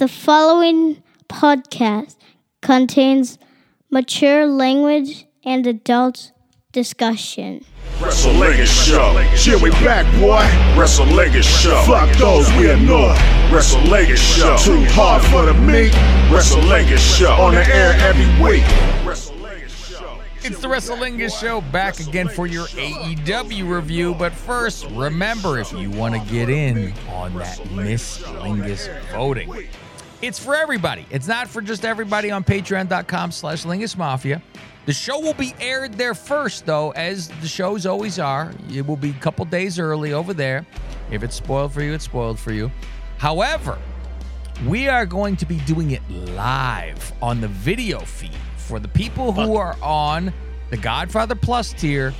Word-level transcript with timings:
The 0.00 0.08
following 0.08 1.04
podcast 1.28 2.16
contains 2.62 3.38
mature 3.90 4.44
language 4.44 5.24
and 5.44 5.64
adult 5.68 6.32
discussion. 6.72 7.64
WrestleLegend 7.98 8.66
Show. 8.66 9.20
Yeah, 9.48 9.62
we 9.62 9.70
back, 9.70 10.04
boy. 10.18 10.42
WrestleLegend 10.76 11.44
Show. 11.44 11.80
Fuck 11.86 12.10
those, 12.18 12.50
we 12.54 12.70
ignore. 12.72 13.14
WrestleLegend 13.50 14.16
Show. 14.16 14.56
Too 14.58 14.84
hard 14.90 15.22
for 15.22 15.46
the 15.46 15.54
meat. 15.54 15.92
WrestleLegend 16.28 17.16
Show. 17.16 17.30
On 17.34 17.54
the 17.54 17.64
air 17.64 17.92
every 18.00 18.26
week. 18.42 18.64
WrestleLegend 19.04 19.68
Show. 19.68 20.18
It's 20.42 20.60
the 20.60 20.66
WrestleLingus 20.66 21.40
Show 21.40 21.60
back 21.60 22.00
again 22.00 22.26
for 22.28 22.48
your 22.48 22.66
AEW 22.66 23.68
review. 23.68 24.14
But 24.16 24.32
first, 24.32 24.86
remember 24.90 25.60
if 25.60 25.72
you 25.72 25.88
want 25.90 26.16
to 26.16 26.32
get 26.32 26.50
in 26.50 26.92
on 27.10 27.32
that 27.34 27.70
Miss 27.70 28.18
Lingus 28.18 28.90
voting, 29.12 29.48
it's 30.26 30.38
for 30.38 30.54
everybody. 30.54 31.06
It's 31.10 31.28
not 31.28 31.48
for 31.48 31.60
just 31.60 31.84
everybody 31.84 32.30
on 32.30 32.44
patreon.com 32.44 33.32
slash 33.32 33.64
Lingus 33.64 33.96
Mafia. 33.96 34.42
The 34.86 34.92
show 34.92 35.18
will 35.18 35.34
be 35.34 35.54
aired 35.60 35.94
there 35.94 36.14
first, 36.14 36.66
though, 36.66 36.90
as 36.92 37.28
the 37.40 37.48
shows 37.48 37.86
always 37.86 38.18
are. 38.18 38.52
It 38.72 38.86
will 38.86 38.96
be 38.96 39.10
a 39.10 39.14
couple 39.14 39.44
days 39.44 39.78
early 39.78 40.12
over 40.12 40.34
there. 40.34 40.66
If 41.10 41.22
it's 41.22 41.34
spoiled 41.34 41.72
for 41.72 41.82
you, 41.82 41.94
it's 41.94 42.04
spoiled 42.04 42.38
for 42.38 42.52
you. 42.52 42.70
However, 43.18 43.78
we 44.66 44.88
are 44.88 45.06
going 45.06 45.36
to 45.36 45.46
be 45.46 45.58
doing 45.60 45.92
it 45.92 46.02
live 46.10 47.12
on 47.22 47.40
the 47.40 47.48
video 47.48 48.00
feed 48.00 48.30
for 48.56 48.78
the 48.78 48.88
people 48.88 49.32
who 49.32 49.56
are 49.56 49.76
on 49.82 50.32
the 50.70 50.76
Godfather 50.76 51.34
Plus 51.34 51.72
tier. 51.72 52.14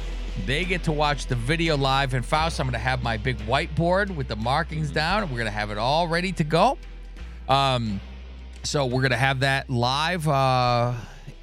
They 0.47 0.65
get 0.65 0.83
to 0.85 0.93
watch 0.93 1.27
the 1.27 1.37
video 1.37 1.77
live. 1.77 2.15
And 2.15 2.25
Faust, 2.25 2.61
I'm 2.61 2.67
going 2.67 2.73
to 2.73 2.79
have 2.79 3.03
my 3.03 3.17
big 3.17 3.39
whiteboard 3.41 4.15
with 4.15 4.29
the 4.29 4.37
markings 4.37 4.89
mm-hmm. 4.89 4.95
down. 4.95 5.23
We're 5.23 5.39
going 5.39 5.45
to 5.45 5.51
have 5.51 5.71
it 5.71 5.79
all 5.79 6.09
ready 6.09 6.33
to 6.33 6.45
go. 6.45 6.77
Um, 7.49 8.01
so 8.63 8.87
we're 8.87 9.03
going 9.03 9.11
to 9.11 9.17
have 9.17 9.41
that 9.41 9.69
live 9.69 10.27
uh, 10.27 10.95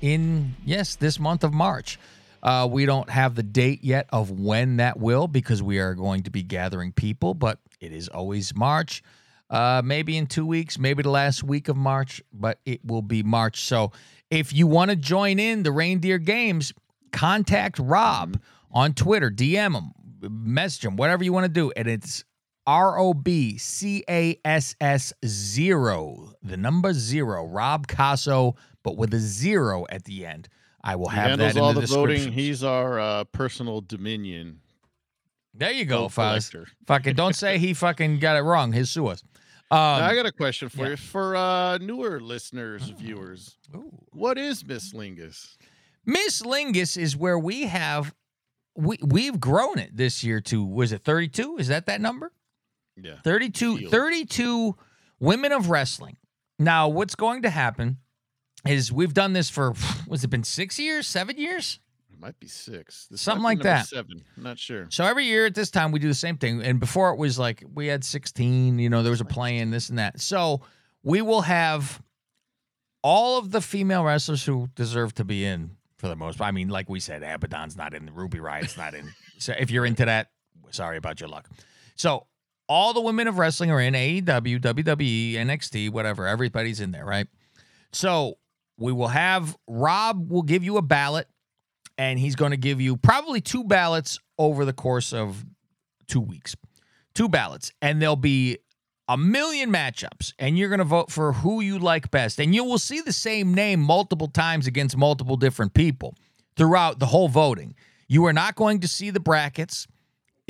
in, 0.01 0.55
yes, 0.65 0.95
this 0.95 1.19
month 1.19 1.43
of 1.43 1.53
March. 1.53 1.99
Uh, 2.41 2.67
we 2.69 2.85
don't 2.85 3.09
have 3.09 3.35
the 3.35 3.43
date 3.43 3.83
yet 3.83 4.07
of 4.11 4.31
when 4.31 4.77
that 4.77 4.99
will 4.99 5.27
because 5.27 5.61
we 5.61 5.77
are 5.79 5.93
going 5.93 6.23
to 6.23 6.31
be 6.31 6.41
gathering 6.41 6.91
people, 6.91 7.35
but 7.35 7.59
it 7.79 7.91
is 7.91 8.07
always 8.07 8.55
March. 8.55 9.03
Uh, 9.49 9.81
maybe 9.83 10.17
in 10.17 10.25
two 10.25 10.45
weeks, 10.45 10.79
maybe 10.79 11.03
the 11.03 11.09
last 11.09 11.43
week 11.43 11.67
of 11.67 11.77
March, 11.77 12.21
but 12.33 12.59
it 12.65 12.83
will 12.83 13.01
be 13.01 13.21
March. 13.21 13.61
So 13.61 13.91
if 14.31 14.53
you 14.53 14.65
want 14.65 14.89
to 14.89 14.95
join 14.95 15.37
in 15.39 15.61
the 15.63 15.71
reindeer 15.71 16.17
games, 16.17 16.73
contact 17.11 17.77
Rob 17.77 18.39
on 18.71 18.93
Twitter, 18.93 19.29
DM 19.29 19.75
him, 19.75 19.91
message 20.21 20.85
him, 20.85 20.95
whatever 20.95 21.23
you 21.23 21.33
want 21.33 21.43
to 21.43 21.49
do. 21.49 21.71
And 21.75 21.87
it's 21.87 22.23
R 22.67 22.99
O 22.99 23.13
B 23.13 23.57
C 23.57 24.03
A 24.09 24.37
S 24.45 24.75
S 24.79 25.13
zero, 25.25 26.33
the 26.43 26.57
number 26.57 26.93
zero, 26.93 27.45
Rob 27.45 27.87
Casso, 27.87 28.55
but 28.83 28.97
with 28.97 29.13
a 29.13 29.19
zero 29.19 29.85
at 29.89 30.05
the 30.05 30.25
end. 30.25 30.47
I 30.83 30.95
will 30.95 31.09
He 31.09 31.15
have 31.15 31.29
handles 31.29 31.53
that 31.53 31.59
in 31.59 31.63
all 31.63 31.73
the, 31.73 31.81
the 31.81 31.87
voting. 31.87 32.31
He's 32.31 32.63
our 32.63 32.99
uh, 32.99 33.23
personal 33.25 33.81
dominion. 33.81 34.61
there 35.53 35.71
you 35.71 35.85
go, 35.85 36.09
collector. 36.09 36.67
Fucking 36.87 37.15
don't 37.15 37.35
say 37.35 37.57
he 37.59 37.73
fucking 37.73 38.19
got 38.19 38.37
it 38.37 38.41
wrong. 38.41 38.71
His 38.71 38.89
sue 38.89 39.07
us. 39.07 39.23
Um, 39.69 39.79
I 39.79 40.15
got 40.15 40.25
a 40.25 40.33
question 40.33 40.67
for 40.67 40.83
yeah. 40.83 40.89
you 40.89 40.97
for 40.97 41.35
uh, 41.35 41.77
newer 41.77 42.19
listeners, 42.19 42.83
viewers. 42.89 43.57
ooh. 43.73 43.91
What 44.11 44.37
is 44.37 44.65
Miss 44.65 44.91
Lingus? 44.93 45.55
Miss 46.05 46.41
Lingus 46.41 46.97
is 46.97 47.15
where 47.15 47.39
we 47.39 47.63
have 47.63 48.13
we 48.75 48.97
we've 49.01 49.39
grown 49.39 49.79
it 49.79 49.95
this 49.95 50.23
year 50.23 50.41
to 50.41 50.65
was 50.65 50.91
it 50.91 51.03
32? 51.03 51.57
Is 51.57 51.69
that 51.69 51.85
that 51.85 52.01
number? 52.01 52.33
Yeah. 52.95 53.15
32 53.23 53.89
32 53.89 54.75
women 55.19 55.51
of 55.51 55.69
wrestling. 55.69 56.17
Now, 56.59 56.87
what's 56.89 57.15
going 57.15 57.43
to 57.43 57.49
happen 57.49 57.97
is 58.67 58.91
we've 58.91 59.13
done 59.13 59.33
this 59.33 59.49
for 59.49 59.73
was 60.07 60.23
it 60.23 60.29
been 60.29 60.43
6 60.43 60.79
years, 60.79 61.07
7 61.07 61.37
years? 61.37 61.79
It 62.13 62.19
might 62.19 62.39
be 62.39 62.47
six. 62.47 63.07
This 63.09 63.21
Something 63.21 63.43
like 63.43 63.61
that. 63.61 63.87
Seven. 63.87 64.23
I'm 64.37 64.43
not 64.43 64.59
sure. 64.59 64.85
So 64.89 65.03
every 65.03 65.25
year 65.25 65.47
at 65.47 65.55
this 65.55 65.71
time 65.71 65.91
we 65.91 65.99
do 65.99 66.07
the 66.07 66.13
same 66.13 66.37
thing. 66.37 66.61
And 66.61 66.79
before 66.79 67.11
it 67.11 67.17
was 67.17 67.39
like 67.39 67.63
we 67.73 67.87
had 67.87 68.03
16, 68.03 68.77
you 68.77 68.89
know, 68.89 69.01
there 69.01 69.11
was 69.11 69.21
a 69.21 69.25
play-in, 69.25 69.71
this 69.71 69.89
and 69.89 69.97
that. 69.97 70.19
So 70.19 70.61
we 71.01 71.21
will 71.21 71.41
have 71.41 72.01
all 73.01 73.39
of 73.39 73.51
the 73.51 73.61
female 73.61 74.03
wrestlers 74.03 74.45
who 74.45 74.67
deserve 74.75 75.15
to 75.15 75.23
be 75.23 75.43
in 75.45 75.77
for 75.97 76.07
the 76.07 76.15
most. 76.15 76.39
I 76.41 76.51
mean, 76.51 76.69
like 76.69 76.89
we 76.89 76.99
said, 76.99 77.23
Abaddon's 77.23 77.75
not 77.75 77.93
in, 77.93 78.13
Ruby 78.13 78.39
Riott's 78.39 78.77
not 78.77 78.93
in. 78.93 79.11
So 79.39 79.53
if 79.57 79.71
you're 79.71 79.85
into 79.85 80.05
that, 80.05 80.27
sorry 80.69 80.97
about 80.97 81.19
your 81.19 81.29
luck. 81.29 81.49
So 81.95 82.27
all 82.71 82.93
the 82.93 83.01
women 83.01 83.27
of 83.27 83.37
wrestling 83.37 83.69
are 83.69 83.81
in 83.81 83.93
AEW, 83.93 84.61
WWE, 84.61 85.33
NXT, 85.33 85.89
whatever. 85.91 86.25
Everybody's 86.25 86.79
in 86.79 86.91
there, 86.91 87.03
right? 87.03 87.27
So 87.91 88.37
we 88.77 88.93
will 88.93 89.09
have 89.09 89.57
Rob 89.67 90.31
will 90.31 90.41
give 90.41 90.63
you 90.63 90.77
a 90.77 90.81
ballot, 90.81 91.27
and 91.97 92.17
he's 92.17 92.37
going 92.37 92.51
to 92.51 92.57
give 92.57 92.79
you 92.79 92.95
probably 92.95 93.41
two 93.41 93.65
ballots 93.65 94.19
over 94.37 94.63
the 94.63 94.71
course 94.71 95.11
of 95.11 95.45
two 96.07 96.21
weeks. 96.21 96.55
Two 97.13 97.27
ballots, 97.27 97.73
and 97.81 98.01
there'll 98.01 98.15
be 98.15 98.59
a 99.09 99.17
million 99.17 99.69
matchups, 99.69 100.31
and 100.39 100.57
you're 100.57 100.69
going 100.69 100.79
to 100.79 100.85
vote 100.85 101.11
for 101.11 101.33
who 101.33 101.59
you 101.59 101.77
like 101.77 102.09
best. 102.09 102.39
And 102.39 102.55
you 102.55 102.63
will 102.63 102.77
see 102.77 103.01
the 103.01 103.11
same 103.11 103.53
name 103.53 103.81
multiple 103.81 104.29
times 104.29 104.65
against 104.65 104.95
multiple 104.95 105.35
different 105.35 105.73
people 105.73 106.15
throughout 106.55 106.99
the 106.99 107.07
whole 107.07 107.27
voting. 107.27 107.75
You 108.07 108.25
are 108.27 108.33
not 108.33 108.55
going 108.55 108.79
to 108.79 108.87
see 108.87 109.09
the 109.09 109.19
brackets, 109.19 109.87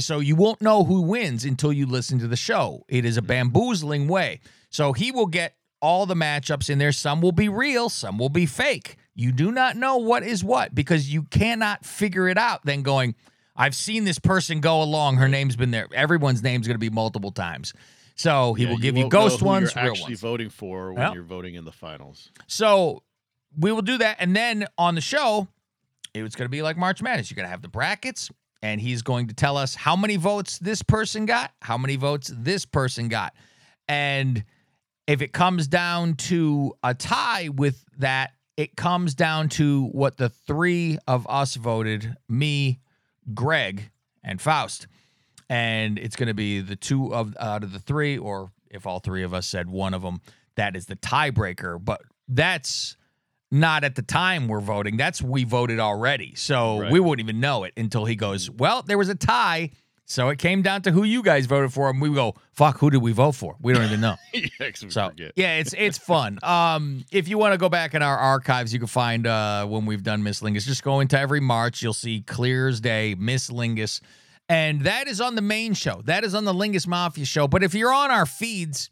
so 0.01 0.19
you 0.19 0.35
won't 0.35 0.61
know 0.61 0.83
who 0.83 1.01
wins 1.01 1.45
until 1.45 1.71
you 1.71 1.85
listen 1.85 2.19
to 2.19 2.27
the 2.27 2.35
show. 2.35 2.83
It 2.87 3.05
is 3.05 3.17
a 3.17 3.21
mm-hmm. 3.21 3.27
bamboozling 3.27 4.07
way. 4.07 4.41
So 4.69 4.93
he 4.93 5.11
will 5.11 5.27
get 5.27 5.55
all 5.81 6.05
the 6.05 6.15
matchups 6.15 6.69
in 6.69 6.77
there. 6.77 6.91
Some 6.91 7.21
will 7.21 7.31
be 7.31 7.49
real, 7.49 7.89
some 7.89 8.17
will 8.17 8.29
be 8.29 8.45
fake. 8.45 8.97
You 9.15 9.31
do 9.31 9.51
not 9.51 9.75
know 9.75 9.97
what 9.97 10.23
is 10.23 10.43
what 10.43 10.73
because 10.73 11.11
you 11.11 11.23
cannot 11.23 11.85
figure 11.85 12.27
it 12.29 12.37
out. 12.37 12.65
Then 12.65 12.81
going, 12.81 13.15
I've 13.55 13.75
seen 13.75 14.05
this 14.05 14.19
person 14.19 14.61
go 14.61 14.81
along. 14.81 15.17
Her 15.17 15.27
name's 15.27 15.55
been 15.55 15.71
there. 15.71 15.87
Everyone's 15.93 16.41
name's 16.41 16.67
going 16.67 16.75
to 16.75 16.79
be 16.79 16.89
multiple 16.89 17.31
times. 17.31 17.73
So 18.15 18.53
he 18.53 18.63
Yeah, 18.63 18.69
will 18.69 18.77
give 18.77 18.95
you 18.95 19.03
know 19.03 19.09
ghost 19.09 19.41
ones, 19.41 19.73
You're 19.75 19.83
real 19.83 19.91
actually 19.93 20.11
ones. 20.13 20.21
voting 20.21 20.49
for 20.49 20.93
when 20.93 21.01
Yep. 21.01 21.13
you're 21.15 21.23
voting 21.23 21.55
in 21.55 21.65
the 21.65 21.71
finals. 21.71 22.29
So 22.47 23.03
we 23.57 23.71
will 23.71 23.81
do 23.81 23.97
that. 23.97 24.17
And 24.19 24.35
then 24.35 24.67
on 24.77 24.95
the 24.95 25.01
show, 25.01 25.47
it's 26.13 26.35
going 26.35 26.45
to 26.45 26.49
be 26.49 26.61
like 26.61 26.77
March 26.77 27.01
Madness. 27.01 27.29
You're 27.29 27.35
going 27.37 27.47
to 27.47 27.51
have 27.51 27.61
the 27.61 27.67
brackets, 27.67 28.29
and 28.61 28.79
he's 28.79 29.01
going 29.01 29.27
to 29.27 29.33
tell 29.33 29.57
us 29.57 29.75
how 29.75 29.95
many 29.95 30.15
votes 30.15 30.59
this 30.59 30.81
person 30.81 31.25
got, 31.25 31.51
how 31.61 31.77
many 31.77 31.95
votes 31.95 32.31
this 32.35 32.65
person 32.65 33.07
got. 33.07 33.33
And 33.87 34.43
if 35.07 35.21
it 35.21 35.33
comes 35.33 35.67
down 35.67 36.15
to 36.15 36.73
a 36.83 36.93
tie 36.93 37.49
with 37.49 37.83
that, 37.97 38.31
it 38.57 38.75
comes 38.75 39.15
down 39.15 39.49
to 39.49 39.85
what 39.87 40.17
the 40.17 40.29
three 40.29 40.97
of 41.07 41.25
us 41.27 41.55
voted 41.55 42.15
me, 42.29 42.79
Greg, 43.33 43.89
and 44.23 44.39
Faust. 44.39 44.87
And 45.49 45.97
it's 45.97 46.15
going 46.15 46.27
to 46.27 46.33
be 46.33 46.61
the 46.61 46.75
two 46.75 47.13
of 47.13 47.35
out 47.39 47.63
of 47.63 47.73
the 47.73 47.79
three, 47.79 48.17
or 48.17 48.51
if 48.69 48.85
all 48.85 48.99
three 48.99 49.23
of 49.23 49.33
us 49.33 49.47
said 49.47 49.69
one 49.69 49.93
of 49.93 50.01
them, 50.01 50.21
that 50.55 50.75
is 50.75 50.85
the 50.85 50.95
tiebreaker. 50.95 51.83
But 51.83 52.01
that's 52.27 52.95
not 53.51 53.83
at 53.83 53.95
the 53.95 54.01
time 54.01 54.47
we're 54.47 54.61
voting. 54.61 54.95
That's 54.97 55.21
we 55.21 55.43
voted 55.43 55.79
already. 55.79 56.33
So 56.35 56.79
Right. 56.79 56.91
we 56.91 56.99
wouldn't 56.99 57.25
even 57.27 57.39
know 57.41 57.63
it 57.65 57.73
until 57.77 58.05
he 58.05 58.15
goes, 58.15 58.49
Well, 58.49 58.81
there 58.81 58.97
was 58.97 59.09
a 59.09 59.15
tie. 59.15 59.71
So 60.05 60.27
it 60.27 60.39
came 60.39 60.61
down 60.61 60.81
to 60.83 60.91
who 60.91 61.03
you 61.03 61.23
guys 61.23 61.45
voted 61.45 61.71
for. 61.71 61.89
And 61.89 62.01
we 62.01 62.13
go, 62.13 62.35
Fuck, 62.53 62.79
who 62.79 62.89
did 62.89 63.01
we 63.01 63.11
vote 63.13 63.33
for? 63.33 63.55
We 63.61 63.73
don't 63.73 63.83
even 63.85 64.01
know. 64.01 64.15
yeah, 64.33 64.47
So 64.75 64.89
forget. 64.89 65.31
yeah, 65.35 65.57
it's 65.57 65.73
it's 65.77 65.97
fun. 65.97 66.39
Um, 66.43 67.05
if 67.11 67.27
you 67.27 67.37
want 67.37 67.53
to 67.53 67.57
go 67.57 67.69
back 67.69 67.93
in 67.93 68.01
our 68.01 68.17
archives, 68.17 68.71
you 68.73 68.79
can 68.79 68.87
find 68.87 69.27
uh 69.27 69.65
when 69.65 69.85
we've 69.85 70.03
done 70.03 70.23
Miss 70.23 70.41
Lingus. 70.41 70.65
Just 70.65 70.83
go 70.83 70.99
into 71.01 71.19
every 71.19 71.39
March, 71.41 71.81
you'll 71.81 71.93
see 71.93 72.21
clear 72.21 72.67
as 72.69 72.79
day 72.81 73.15
Miss 73.17 73.49
Lingus, 73.49 74.01
and 74.49 74.81
that 74.81 75.07
is 75.07 75.19
on 75.21 75.35
the 75.35 75.41
main 75.41 75.73
show. 75.73 76.01
That 76.05 76.23
is 76.23 76.33
on 76.35 76.43
the 76.45 76.53
Lingus 76.53 76.87
Mafia 76.87 77.25
show. 77.25 77.47
But 77.47 77.63
if 77.63 77.73
you're 77.73 77.93
on 77.93 78.11
our 78.11 78.25
feeds, 78.25 78.89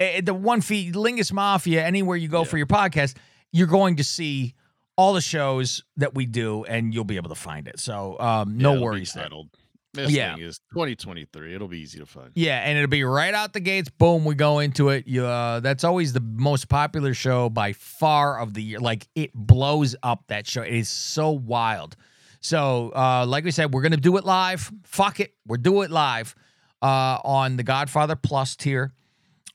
eh, 0.00 0.20
the 0.20 0.34
one 0.34 0.60
feed 0.60 0.94
Lingus 0.94 1.32
Mafia, 1.32 1.84
anywhere 1.84 2.16
you 2.16 2.28
go 2.28 2.44
for 2.44 2.56
your 2.56 2.66
podcast, 2.66 3.16
you're 3.52 3.66
going 3.66 3.96
to 3.96 4.04
see 4.04 4.54
all 4.96 5.12
the 5.12 5.20
shows 5.20 5.82
that 5.96 6.14
we 6.14 6.26
do, 6.26 6.64
and 6.64 6.92
you'll 6.94 7.04
be 7.04 7.16
able 7.16 7.28
to 7.28 7.34
find 7.34 7.68
it. 7.68 7.78
So 7.78 8.18
um, 8.18 8.56
no 8.58 8.72
it'll 8.74 8.84
worries 8.84 9.12
there. 9.12 9.24
titled 9.24 9.48
Miss 9.94 10.10
Yeah. 10.10 10.34
Lingus 10.34 10.58
2023. 10.72 11.54
It'll 11.54 11.68
be 11.68 11.80
easy 11.80 11.98
to 11.98 12.06
find. 12.06 12.30
Yeah, 12.34 12.58
and 12.60 12.76
it'll 12.78 12.88
be 12.88 13.04
right 13.04 13.34
out 13.34 13.52
the 13.52 13.60
gates. 13.60 13.88
Boom, 13.90 14.24
we 14.24 14.34
go 14.34 14.58
into 14.60 14.88
it. 14.90 15.06
You, 15.06 15.26
uh, 15.26 15.60
that's 15.60 15.84
always 15.84 16.12
the 16.12 16.20
most 16.20 16.68
popular 16.68 17.12
show 17.14 17.48
by 17.50 17.72
far 17.74 18.40
of 18.40 18.54
the 18.54 18.62
year. 18.62 18.78
Like 18.78 19.06
it 19.14 19.32
blows 19.34 19.94
up 20.02 20.24
that 20.28 20.46
show. 20.46 20.62
It 20.62 20.72
is 20.74 20.88
so 20.88 21.30
wild. 21.30 21.96
So, 22.40 22.92
uh, 22.94 23.26
like 23.26 23.44
we 23.44 23.50
said, 23.50 23.72
we're 23.74 23.82
gonna 23.82 23.96
do 23.96 24.16
it 24.18 24.24
live. 24.24 24.70
Fuck 24.84 25.20
it, 25.20 25.34
we're 25.46 25.56
doing 25.56 25.86
it 25.86 25.90
live 25.90 26.34
uh, 26.82 27.18
on 27.24 27.56
the 27.56 27.62
Godfather 27.64 28.16
Plus 28.16 28.54
tier. 28.56 28.92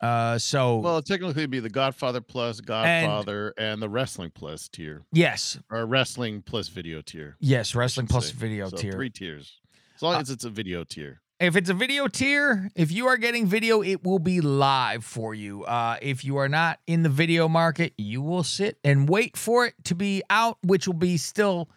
Uh, 0.02 0.38
so 0.38 0.78
Well, 0.78 1.02
technically 1.02 1.46
be 1.46 1.60
the 1.60 1.70
Godfather 1.70 2.22
Plus, 2.22 2.60
Godfather, 2.60 3.54
and, 3.58 3.82
the 3.82 3.88
Wrestling 3.90 4.32
Plus 4.34 4.68
tier, 4.68 5.04
yes, 5.12 5.60
or 5.70 5.86
Wrestling 5.86 6.42
Plus 6.42 6.68
Video 6.70 7.02
tier. 7.02 7.36
yes, 7.40 7.76
Wrestling 7.76 8.08
Plus 8.08 8.30
say. 8.30 8.36
video 8.36 8.70
So 8.70 8.78
tier. 8.78 8.94
Three 8.94 9.10
tiers. 9.12 9.60
As 9.96 10.02
long 10.02 10.16
Uh, 10.16 10.20
as 10.22 10.30
it's 10.32 10.44
a 10.44 10.50
video 10.50 10.84
tier. 10.84 11.22
If 11.40 11.56
it's 11.56 11.70
a 11.70 11.74
video 11.74 12.08
tier, 12.08 12.70
if 12.76 12.92
you 12.92 13.08
are 13.08 13.18
getting 13.18 13.48
video, 13.48 13.82
it 13.82 14.04
will 14.04 14.20
be 14.20 14.42
live 14.42 15.04
for 15.04 15.34
you. 15.34 15.64
Uh, 15.66 15.98
if 16.02 16.24
you 16.24 16.38
are 16.38 16.50
not 16.50 16.80
in 16.86 17.02
the 17.04 17.10
video 17.10 17.48
market, 17.48 17.94
you 17.98 18.22
will 18.22 18.44
sit 18.44 18.78
and 18.84 19.10
wait 19.10 19.36
for 19.38 19.66
it 19.66 19.74
to 19.86 19.96
be 19.96 20.22
out, 20.30 20.58
which 20.64 20.88
will 20.88 20.94
be 20.96 21.18
still 21.18 21.68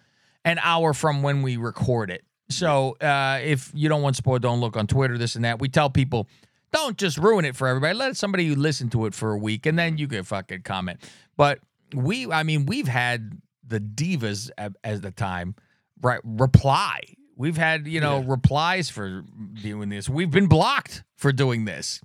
an 0.45 0.59
hour 0.63 0.93
from 0.93 1.23
when 1.23 1.41
we 1.43 1.57
record 1.57 2.11
it. 2.11 2.25
So 2.51 2.93
uh, 3.01 3.41
if 3.43 3.71
you 3.75 3.89
don't 3.89 4.03
want 4.03 4.17
spoiled, 4.17 4.43
don't 4.43 4.61
look 4.61 4.77
on 4.77 4.87
Twitter, 4.87 5.17
this 5.17 5.35
and 5.35 5.45
that. 5.47 5.59
We 5.61 5.69
tell 5.71 5.89
people 5.89 6.29
don't 6.75 6.99
just 6.99 7.19
ruin 7.19 7.45
it 7.45 7.57
for 7.57 7.69
everybody. 7.69 7.95
Let 7.95 8.17
somebody 8.17 8.55
listen 8.55 8.91
to 8.91 9.07
it 9.07 9.15
for 9.15 9.33
a 9.33 9.39
week 9.39 9.67
and 9.67 9.79
then 9.79 9.97
you 9.97 10.09
can 10.09 10.25
fucking 10.25 10.63
comment. 10.63 11.01
But 11.37 11.61
we, 11.95 12.31
I 12.31 12.43
mean, 12.43 12.67
we've 12.67 12.89
had 12.89 13.41
the 13.67 13.81
divas 13.81 14.51
at, 14.59 14.73
as 14.83 15.01
the 15.01 15.11
time 15.11 15.55
right 16.03 16.21
reply. 16.25 17.01
We've 17.37 17.57
had 17.57 17.87
you 17.87 18.01
know 18.01 18.21
yeah. 18.21 18.25
replies 18.29 18.91
for 18.91 19.25
doing 19.61 19.89
this. 19.89 20.09
We've 20.09 20.31
been 20.31 20.47
blocked 20.47 21.03
for 21.17 21.33
doing 21.33 21.65
this, 21.65 22.01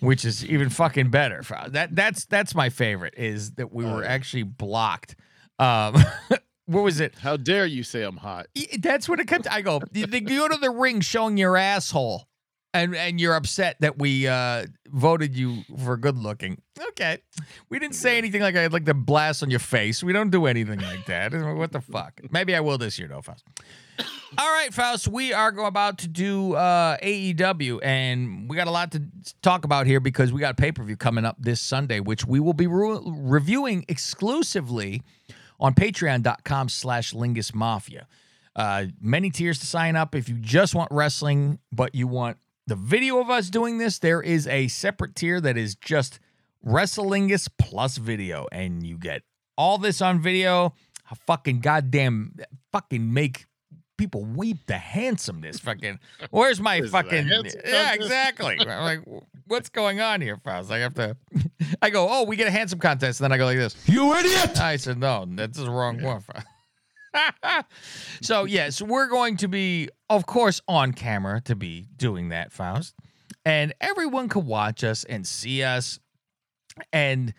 which 0.00 0.24
is 0.24 0.44
even 0.44 0.68
fucking 0.68 1.10
better. 1.10 1.42
That 1.68 1.94
that's 1.94 2.26
that's 2.26 2.54
my 2.54 2.68
favorite 2.68 3.14
is 3.16 3.52
that 3.52 3.72
we 3.72 3.84
were 3.84 4.04
actually 4.04 4.42
blocked. 4.42 5.16
Um, 5.58 5.94
what 6.66 6.82
was 6.82 7.00
it? 7.00 7.14
How 7.16 7.38
dare 7.38 7.64
you 7.64 7.82
say 7.82 8.02
I'm 8.02 8.18
hot? 8.18 8.48
That's 8.78 9.08
what 9.08 9.20
it 9.20 9.26
comes. 9.26 9.46
I 9.46 9.62
go. 9.62 9.80
You 9.92 10.06
go 10.06 10.48
to 10.48 10.58
the 10.58 10.70
ring 10.70 11.00
showing 11.00 11.38
your 11.38 11.56
asshole 11.56 12.26
and 12.72 12.94
and 12.94 13.20
you're 13.20 13.34
upset 13.34 13.76
that 13.80 13.98
we 13.98 14.26
uh, 14.26 14.66
voted 14.86 15.36
you 15.36 15.62
for 15.84 15.96
good 15.96 16.16
looking. 16.16 16.60
Okay, 16.90 17.18
we 17.68 17.78
didn't 17.78 17.94
say 17.96 18.18
anything 18.18 18.42
like 18.42 18.56
I'd 18.56 18.72
like 18.72 18.84
to 18.86 18.94
blast 18.94 19.42
on 19.42 19.50
your 19.50 19.60
face. 19.60 20.02
We 20.02 20.12
don't 20.12 20.30
do 20.30 20.46
anything 20.46 20.80
like 20.80 21.06
that. 21.06 21.32
What 21.56 21.72
the 21.72 21.80
fuck? 21.80 22.20
Maybe 22.30 22.54
I 22.54 22.60
will 22.60 22.78
this 22.78 22.98
year, 22.98 23.08
though, 23.08 23.22
Faust. 23.22 23.44
All 24.38 24.48
right, 24.48 24.72
Faust, 24.72 25.08
we 25.08 25.32
are 25.32 25.50
about 25.58 25.98
to 25.98 26.08
do 26.08 26.54
uh, 26.54 26.96
AEW, 26.98 27.80
and 27.82 28.48
we 28.48 28.56
got 28.56 28.68
a 28.68 28.70
lot 28.70 28.92
to 28.92 29.02
talk 29.42 29.64
about 29.64 29.86
here 29.86 30.00
because 30.00 30.32
we 30.32 30.40
got 30.40 30.56
pay 30.56 30.72
per 30.72 30.82
view 30.82 30.96
coming 30.96 31.24
up 31.24 31.36
this 31.38 31.60
Sunday, 31.60 32.00
which 32.00 32.24
we 32.24 32.40
will 32.40 32.54
be 32.54 32.66
re- 32.66 33.00
reviewing 33.04 33.84
exclusively 33.88 35.02
on 35.58 35.74
Patreon.com/slash 35.74 37.12
Lingus 37.14 37.54
Mafia. 37.54 38.06
Uh, 38.56 38.86
many 39.00 39.30
tiers 39.30 39.58
to 39.60 39.66
sign 39.66 39.96
up 39.96 40.14
if 40.14 40.28
you 40.28 40.36
just 40.36 40.74
want 40.74 40.90
wrestling, 40.90 41.58
but 41.72 41.94
you 41.94 42.06
want 42.06 42.36
the 42.70 42.76
video 42.76 43.18
of 43.18 43.28
us 43.28 43.50
doing 43.50 43.78
this, 43.78 43.98
there 43.98 44.22
is 44.22 44.46
a 44.46 44.68
separate 44.68 45.16
tier 45.16 45.40
that 45.40 45.56
is 45.56 45.74
just 45.74 46.20
Wrestlingus 46.64 47.48
plus 47.58 47.96
video, 47.96 48.46
and 48.52 48.86
you 48.86 48.96
get 48.96 49.22
all 49.58 49.76
this 49.76 50.00
on 50.00 50.20
video. 50.20 50.72
A 51.10 51.16
fucking 51.16 51.58
goddamn, 51.58 52.36
fucking 52.70 53.12
make 53.12 53.46
people 53.98 54.24
weep 54.24 54.58
the 54.66 54.78
handsomeness. 54.78 55.58
Fucking, 55.58 55.98
where's 56.30 56.60
my 56.60 56.82
fucking? 56.82 57.28
Yeah, 57.66 57.92
exactly. 57.92 58.56
I'm 58.60 58.84
like, 58.84 59.00
what's 59.48 59.68
going 59.68 60.00
on 60.00 60.20
here, 60.20 60.36
Faust? 60.36 60.70
I 60.70 60.78
have 60.78 60.94
to. 60.94 61.16
I 61.82 61.90
go, 61.90 62.06
oh, 62.08 62.22
we 62.22 62.36
get 62.36 62.46
a 62.46 62.52
handsome 62.52 62.78
contest, 62.78 63.18
and 63.18 63.24
then 63.24 63.32
I 63.32 63.36
go 63.36 63.46
like 63.46 63.56
this. 63.56 63.74
You 63.86 64.14
idiot! 64.14 64.60
I 64.60 64.76
said, 64.76 64.96
no, 64.96 65.26
that's 65.28 65.58
the 65.58 65.68
wrong 65.68 66.00
one. 66.00 66.22
so 68.20 68.44
yes, 68.44 68.80
we're 68.80 69.08
going 69.08 69.36
to 69.38 69.48
be, 69.48 69.88
of 70.08 70.26
course, 70.26 70.60
on 70.68 70.92
camera 70.92 71.40
to 71.42 71.54
be 71.56 71.86
doing 71.96 72.28
that, 72.30 72.52
Faust, 72.52 72.94
and 73.44 73.74
everyone 73.80 74.28
could 74.28 74.46
watch 74.46 74.84
us 74.84 75.04
and 75.04 75.26
see 75.26 75.62
us, 75.62 75.98
and 76.92 77.34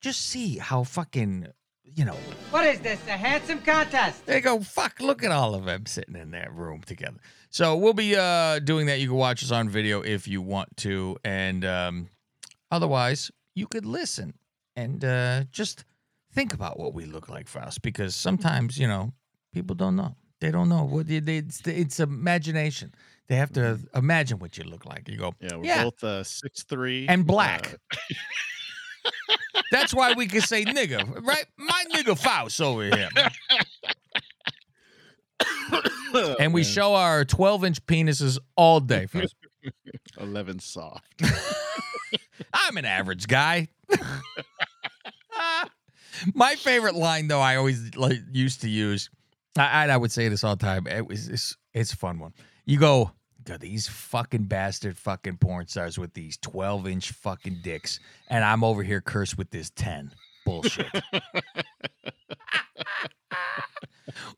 just 0.00 0.22
see 0.22 0.58
how 0.58 0.84
fucking, 0.84 1.48
you 1.84 2.04
know. 2.04 2.16
What 2.50 2.66
is 2.66 2.80
this? 2.80 3.00
A 3.06 3.12
handsome 3.12 3.60
contest? 3.60 4.24
They 4.26 4.40
go, 4.40 4.60
fuck! 4.60 5.00
Look 5.00 5.22
at 5.22 5.30
all 5.30 5.54
of 5.54 5.64
them 5.64 5.86
sitting 5.86 6.16
in 6.16 6.30
that 6.30 6.52
room 6.52 6.80
together. 6.82 7.18
So 7.50 7.76
we'll 7.76 7.94
be 7.94 8.16
uh 8.16 8.60
doing 8.60 8.86
that. 8.86 9.00
You 9.00 9.08
can 9.08 9.16
watch 9.16 9.42
us 9.42 9.50
on 9.50 9.68
video 9.68 10.02
if 10.02 10.26
you 10.28 10.40
want 10.40 10.76
to, 10.78 11.16
and 11.24 11.64
um, 11.64 12.08
otherwise 12.70 13.30
you 13.54 13.66
could 13.66 13.84
listen 13.84 14.34
and 14.76 15.04
uh, 15.04 15.44
just 15.50 15.84
think 16.32 16.54
about 16.54 16.78
what 16.78 16.94
we 16.94 17.04
look 17.04 17.28
like, 17.28 17.48
Faust, 17.48 17.82
because 17.82 18.14
sometimes 18.14 18.78
you 18.78 18.86
know 18.86 19.12
people 19.52 19.74
don't 19.76 19.96
know. 19.96 20.16
They 20.40 20.50
don't 20.50 20.70
know 20.70 20.84
what 20.84 21.06
they, 21.06 21.18
it's, 21.18 21.60
it's 21.66 22.00
imagination. 22.00 22.94
They 23.28 23.36
have 23.36 23.52
to 23.52 23.60
mm-hmm. 23.60 23.98
imagine 23.98 24.38
what 24.38 24.56
you 24.56 24.64
look 24.64 24.86
like. 24.86 25.06
You 25.08 25.18
go, 25.18 25.34
yeah, 25.38 25.56
we're 25.56 25.64
yeah. 25.64 25.84
both 25.84 26.02
uh, 26.02 26.24
six 26.24 26.64
three 26.64 27.06
and 27.08 27.26
black. 27.26 27.74
Uh, 27.92 27.96
That's 29.70 29.94
why 29.94 30.14
we 30.14 30.26
can 30.26 30.40
say 30.40 30.64
nigga, 30.64 31.24
right? 31.24 31.44
My 31.56 31.84
nigga 31.92 32.18
Faust 32.18 32.60
over 32.60 32.84
here. 32.84 33.08
and 36.40 36.52
we 36.52 36.64
show 36.64 36.94
our 36.94 37.24
12 37.24 37.64
inch 37.64 37.86
penises 37.86 38.38
all 38.56 38.80
day. 38.80 39.06
11 40.18 40.58
soft. 40.58 41.22
I'm 42.52 42.76
an 42.76 42.84
average 42.84 43.26
guy. 43.26 43.68
My 46.34 46.54
favorite 46.54 46.94
line, 46.94 47.28
though, 47.28 47.40
I 47.40 47.56
always 47.56 47.94
like 47.96 48.18
used 48.32 48.60
to 48.62 48.68
use. 48.68 49.10
I, 49.56 49.88
I 49.88 49.96
would 49.96 50.12
say 50.12 50.28
this 50.28 50.44
all 50.44 50.56
the 50.56 50.64
time. 50.64 50.86
It 50.86 51.06
was 51.06 51.28
it's, 51.28 51.56
it's 51.74 51.92
a 51.92 51.96
fun 51.96 52.18
one. 52.18 52.32
You 52.66 52.78
go, 52.78 53.12
God, 53.44 53.60
these 53.60 53.88
fucking 53.88 54.44
bastard 54.44 54.96
fucking 54.96 55.38
porn 55.38 55.66
stars 55.66 55.98
with 55.98 56.14
these 56.14 56.36
12 56.38 56.86
inch 56.86 57.10
fucking 57.12 57.60
dicks, 57.62 57.98
and 58.28 58.44
I'm 58.44 58.62
over 58.62 58.82
here 58.82 59.00
cursed 59.00 59.38
with 59.38 59.50
this 59.50 59.70
10. 59.70 60.12
Bullshit. 60.46 60.86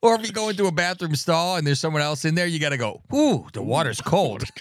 or 0.02 0.14
if 0.14 0.26
you 0.26 0.32
go 0.32 0.48
into 0.48 0.66
a 0.66 0.72
bathroom 0.72 1.14
stall 1.14 1.56
and 1.56 1.66
there's 1.66 1.80
someone 1.80 2.02
else 2.02 2.24
in 2.24 2.34
there, 2.34 2.46
you 2.46 2.58
got 2.58 2.70
to 2.70 2.76
go, 2.76 3.02
ooh, 3.14 3.46
the 3.52 3.62
water's 3.62 4.00
cold. 4.00 4.44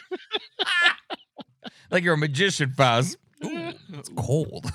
like 1.91 2.03
you're 2.03 2.15
a 2.15 2.17
magician, 2.17 2.71
Faust. 2.71 3.17
Ooh, 3.43 3.73
it's 3.93 4.09
cold. 4.15 4.71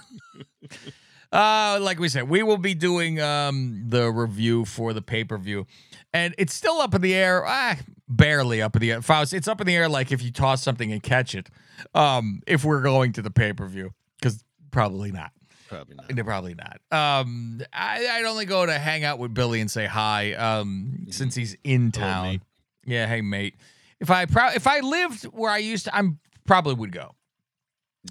Uh, 1.33 1.79
like 1.81 1.99
we 1.99 2.09
said, 2.09 2.29
we 2.29 2.43
will 2.43 2.59
be 2.59 2.75
doing 2.75 3.21
um, 3.21 3.85
the 3.87 4.11
review 4.11 4.65
for 4.65 4.93
the 4.93 5.03
pay 5.03 5.25
per 5.25 5.37
view, 5.39 5.67
and 6.13 6.35
it's 6.39 6.55
still 6.55 6.81
up 6.81 6.95
in 6.95 7.03
the 7.03 7.15
air. 7.15 7.45
Ah, 7.47 7.77
barely 8.09 8.63
up 8.63 8.77
in 8.77 8.81
the 8.81 8.93
air. 8.93 9.03
Faust, 9.03 9.33
it's 9.33 9.49
up 9.49 9.61
in 9.61 9.67
the 9.67 9.75
air 9.75 9.89
like 9.89 10.13
if 10.13 10.23
you 10.23 10.31
toss 10.31 10.63
something 10.63 10.93
and 10.93 11.03
catch 11.03 11.35
it. 11.35 11.49
Um, 11.95 12.43
if 12.47 12.65
we're 12.65 12.83
going 12.83 13.13
to 13.15 13.23
the 13.23 13.31
pay 13.31 13.53
per 13.53 13.67
view, 13.67 13.93
because 14.19 14.45
probably 14.71 15.13
not. 15.13 15.33
Probably 15.69 15.97
not. 15.97 16.25
Probably 16.25 16.55
not. 16.55 16.81
Um, 16.93 17.61
I, 17.73 18.07
I'd 18.07 18.25
only 18.25 18.45
go 18.45 18.65
to 18.65 18.79
hang 18.79 19.05
out 19.05 19.19
with 19.19 19.35
Billy 19.35 19.61
and 19.61 19.71
say 19.71 19.87
hi. 19.87 20.33
Um, 20.35 20.93
mm-hmm. 20.93 21.11
since 21.11 21.35
he's 21.35 21.57
in 21.65 21.91
town. 21.93 22.41
yeah, 22.85 23.07
hey 23.07 23.21
mate. 23.21 23.57
If 23.99 24.11
I 24.11 24.27
pro- 24.27 24.51
if 24.51 24.67
I 24.67 24.81
lived 24.81 25.25
where 25.25 25.51
I 25.51 25.59
used 25.59 25.87
to, 25.87 25.97
I'm 25.97 26.19
probably 26.47 26.75
would 26.75 26.93
go. 26.93 27.15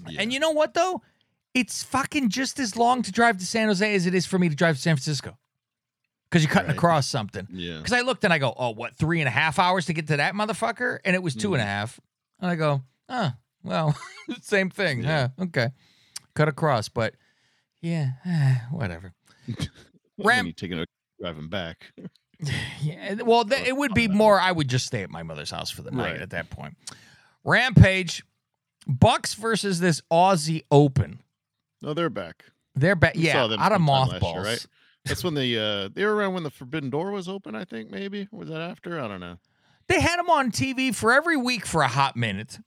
Yeah. 0.08 0.20
And 0.20 0.32
you 0.32 0.40
know 0.40 0.50
what 0.50 0.74
though? 0.74 1.02
It's 1.56 1.82
fucking 1.82 2.28
just 2.28 2.60
as 2.60 2.76
long 2.76 3.00
to 3.00 3.10
drive 3.10 3.38
to 3.38 3.46
San 3.46 3.68
Jose 3.68 3.94
as 3.94 4.04
it 4.04 4.14
is 4.14 4.26
for 4.26 4.38
me 4.38 4.50
to 4.50 4.54
drive 4.54 4.76
to 4.76 4.82
San 4.82 4.94
Francisco. 4.94 5.38
Because 6.28 6.44
you're 6.44 6.52
cutting 6.52 6.68
right. 6.68 6.76
across 6.76 7.06
something. 7.08 7.48
Yeah. 7.50 7.78
Because 7.78 7.94
I 7.94 8.02
looked 8.02 8.24
and 8.24 8.32
I 8.32 8.36
go, 8.36 8.52
oh, 8.54 8.70
what, 8.70 8.94
three 8.94 9.22
and 9.22 9.28
a 9.28 9.30
half 9.30 9.58
hours 9.58 9.86
to 9.86 9.94
get 9.94 10.08
to 10.08 10.18
that 10.18 10.34
motherfucker? 10.34 10.98
And 11.02 11.16
it 11.16 11.22
was 11.22 11.34
two 11.34 11.50
mm. 11.50 11.54
and 11.54 11.62
a 11.62 11.64
mm. 11.64 11.68
half. 11.68 11.98
And 12.40 12.50
I 12.50 12.56
go, 12.56 12.82
oh, 13.08 13.32
well, 13.62 13.96
same 14.42 14.68
thing. 14.68 15.02
Yeah. 15.02 15.28
yeah. 15.38 15.44
Okay. 15.44 15.68
Cut 16.34 16.48
across. 16.48 16.90
But 16.90 17.14
yeah, 17.80 18.10
whatever. 18.70 19.14
Ram- 20.18 20.46
you 20.46 20.52
taking 20.52 20.78
a 20.78 20.84
driving 21.18 21.48
back. 21.48 21.86
yeah. 22.82 23.14
Well, 23.14 23.46
th- 23.46 23.66
it 23.66 23.74
would 23.74 23.94
be 23.94 24.08
more, 24.08 24.38
I 24.38 24.52
would 24.52 24.68
just 24.68 24.84
stay 24.84 25.02
at 25.02 25.10
my 25.10 25.22
mother's 25.22 25.52
house 25.52 25.70
for 25.70 25.80
the 25.80 25.90
night 25.90 26.12
right. 26.12 26.20
at 26.20 26.30
that 26.30 26.50
point. 26.50 26.76
Rampage, 27.44 28.24
Bucks 28.86 29.32
versus 29.32 29.80
this 29.80 30.02
Aussie 30.12 30.64
Open. 30.70 31.20
No, 31.82 31.94
they're 31.94 32.10
back. 32.10 32.44
They're 32.74 32.96
back. 32.96 33.14
Yeah, 33.16 33.48
out 33.58 33.72
of 33.72 33.80
mothballs. 33.80 34.34
Year, 34.34 34.44
right? 34.44 34.66
That's 35.04 35.22
when 35.22 35.34
the 35.34 35.58
uh 35.58 35.88
they 35.94 36.04
were 36.04 36.14
around 36.14 36.34
when 36.34 36.42
the 36.42 36.50
Forbidden 36.50 36.90
Door 36.90 37.12
was 37.12 37.28
open. 37.28 37.54
I 37.54 37.64
think 37.64 37.90
maybe 37.90 38.28
was 38.30 38.48
that 38.48 38.60
after. 38.60 39.00
I 39.00 39.08
don't 39.08 39.20
know. 39.20 39.38
They 39.88 40.00
had 40.00 40.18
them 40.18 40.28
on 40.28 40.50
TV 40.50 40.94
for 40.94 41.12
every 41.12 41.36
week 41.36 41.64
for 41.64 41.82
a 41.82 41.88
hot 41.88 42.16
minute, 42.16 42.58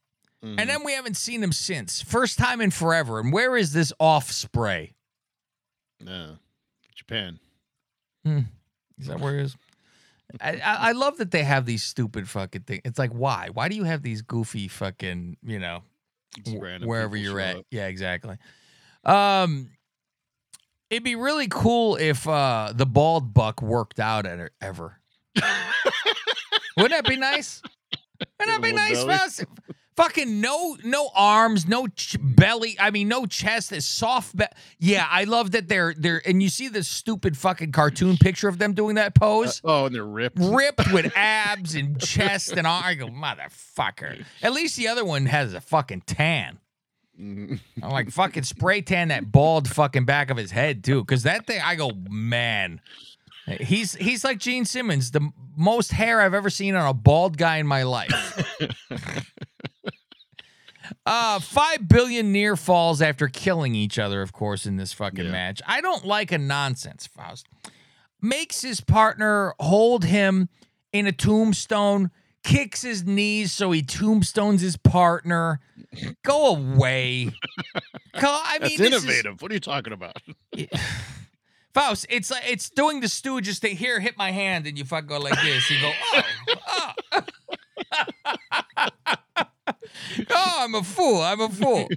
mm-hmm. 0.44 0.58
and 0.58 0.70
then 0.70 0.84
we 0.84 0.94
haven't 0.94 1.18
seen 1.18 1.42
them 1.42 1.52
since. 1.52 2.02
First 2.02 2.38
time 2.40 2.62
in 2.62 2.72
forever. 2.72 3.20
And 3.20 3.34
where 3.34 3.58
is 3.58 3.74
this 3.74 3.92
off 4.00 4.32
spray? 4.32 4.94
No, 6.00 6.38
Japan. 6.96 7.40
Hmm. 8.26 8.40
Is 8.98 9.08
that 9.08 9.20
where 9.20 9.38
it 9.38 9.44
is? 9.44 9.58
I, 10.42 10.60
I 10.64 10.92
love 10.92 11.18
that 11.18 11.32
they 11.32 11.44
have 11.44 11.66
these 11.66 11.84
stupid 11.84 12.30
fucking 12.30 12.62
things. 12.62 12.82
It's 12.86 13.00
like, 13.00 13.12
why? 13.12 13.50
Why 13.52 13.68
do 13.68 13.76
you 13.76 13.84
have 13.84 14.04
these 14.04 14.22
goofy 14.22 14.68
fucking, 14.68 15.38
you 15.44 15.60
know, 15.60 15.82
wherever 16.84 17.18
you're 17.18 17.40
at? 17.40 17.58
Up. 17.58 17.66
Yeah, 17.72 17.88
exactly. 17.88 18.38
Um, 19.10 19.70
it'd 20.90 21.04
be 21.04 21.16
really 21.16 21.48
cool 21.48 21.96
if 21.96 22.28
uh 22.28 22.74
the 22.76 22.86
bald 22.86 23.34
buck 23.34 23.62
worked 23.62 24.00
out 24.00 24.26
at 24.26 24.40
it 24.40 24.52
ever. 24.62 25.00
Wouldn't 26.78 26.92
that 26.92 27.08
be 27.10 27.18
nice? 27.18 27.62
Wouldn't 28.40 28.62
that 28.62 28.62
be 28.62 28.72
nice, 28.74 29.04
Faust? 29.04 29.46
Fucking 29.98 30.40
no, 30.40 30.78
no 30.86 31.10
arms, 31.14 31.68
no 31.68 31.88
ch- 31.88 32.16
belly. 32.22 32.78
I 32.80 32.90
mean, 32.90 33.10
no 33.10 33.26
chest. 33.26 33.70
This 33.72 33.86
soft. 33.86 34.34
Be- 34.38 34.46
yeah, 34.80 35.06
I 35.10 35.26
love 35.26 35.52
that 35.52 35.68
they're 35.68 35.94
they're. 35.94 36.22
And 36.26 36.42
you 36.42 36.48
see 36.48 36.70
this 36.70 36.88
stupid 36.88 37.36
fucking 37.38 37.74
cartoon 37.74 38.16
picture 38.16 38.48
of 38.48 38.60
them 38.60 38.74
doing 38.74 38.96
that 38.96 39.14
pose, 39.14 39.60
Oh, 39.66 39.88
and 39.88 39.94
they're 39.96 40.06
ripped. 40.06 40.38
ripped 40.40 40.94
with 40.94 41.12
abs 41.18 41.76
and 41.76 42.00
chest 42.00 42.52
and 42.54 42.66
all. 42.66 42.82
I 42.82 42.94
go, 42.94 43.08
motherfucker. 43.08 44.24
At 44.42 44.54
least 44.54 44.78
the 44.78 44.88
other 44.88 45.04
one 45.04 45.26
has 45.26 45.54
a 45.54 45.60
fucking 45.60 46.04
tan. 46.06 46.60
I'm 47.84 47.90
like 47.92 48.10
fucking 48.12 48.44
spray 48.44 48.82
tan 48.82 49.10
that 49.10 49.30
bald 49.32 49.68
fucking 49.68 50.06
back 50.06 50.30
of 50.30 50.38
his 50.38 50.52
head 50.52 50.84
too, 50.84 51.02
because 51.04 51.24
that 51.24 51.46
thing. 51.46 51.62
I 51.64 51.76
go, 51.76 51.92
man. 52.10 52.80
He's 53.60 53.96
he's 53.96 54.24
like 54.24 54.38
Gene 54.38 54.64
Simmons, 54.64 55.12
the 55.12 55.28
most 55.58 55.92
hair 55.92 56.22
I've 56.22 56.34
ever 56.36 56.50
seen 56.50 56.76
on 56.76 56.88
a 56.88 56.94
bald 56.94 57.38
guy 57.38 57.58
in 57.58 57.68
my 57.68 57.84
life. 57.84 58.12
uh, 61.06 61.40
five 61.40 61.88
billion 61.88 62.32
near 62.32 62.56
falls 62.56 63.02
after 63.02 63.28
killing 63.28 63.76
each 63.76 64.00
other, 64.00 64.22
of 64.22 64.32
course, 64.34 64.66
in 64.66 64.78
this 64.78 64.94
fucking 64.94 65.26
Yeah. 65.26 65.32
match. 65.32 65.62
I 65.68 65.82
don't 65.82 66.06
like 66.06 66.32
a 66.32 66.38
nonsense, 66.38 67.08
Faust. 67.08 67.48
Makes 68.22 68.62
his 68.62 68.82
partner 68.82 69.54
hold 69.60 70.06
him 70.06 70.50
in 70.92 71.08
a 71.08 71.12
tombstone, 71.12 72.12
kicks 72.44 72.82
his 72.82 73.04
knees 73.06 73.52
so 73.54 73.72
he 73.72 73.82
tombstones 73.82 74.62
his 74.62 74.78
partner. 74.78 75.60
Go 76.24 76.56
away. 76.56 77.32
I 78.14 78.60
mean, 78.60 78.62
That's 78.62 78.78
this 78.78 78.80
is- 78.80 79.04
innovative. 79.06 79.42
What 79.42 79.52
are 79.52 79.56
you 79.56 79.60
talking 79.60 79.94
about? 79.94 80.18
Faust, 81.74 82.08
it's 82.10 82.32
like 82.32 82.44
it's 82.50 82.70
doing 82.70 83.00
the 83.00 83.08
stew 83.08 83.42
just 83.42 83.62
to 83.62 83.70
here 83.70 84.00
hit 84.00 84.18
my 84.18 84.32
hand 84.32 84.66
and 84.66 84.78
you 84.78 84.86
fuck 84.86 85.06
go 85.06 85.20
like 85.20 85.40
this. 85.42 85.70
You 85.70 85.78
go, 85.82 85.92
oh, 86.14 86.22
oh. 87.14 87.22
oh, 90.32 90.56
I'm 90.60 90.76
a 90.76 90.84
fool. 90.84 91.22
I'm 91.22 91.42
a 91.42 91.50
fool. 91.50 91.88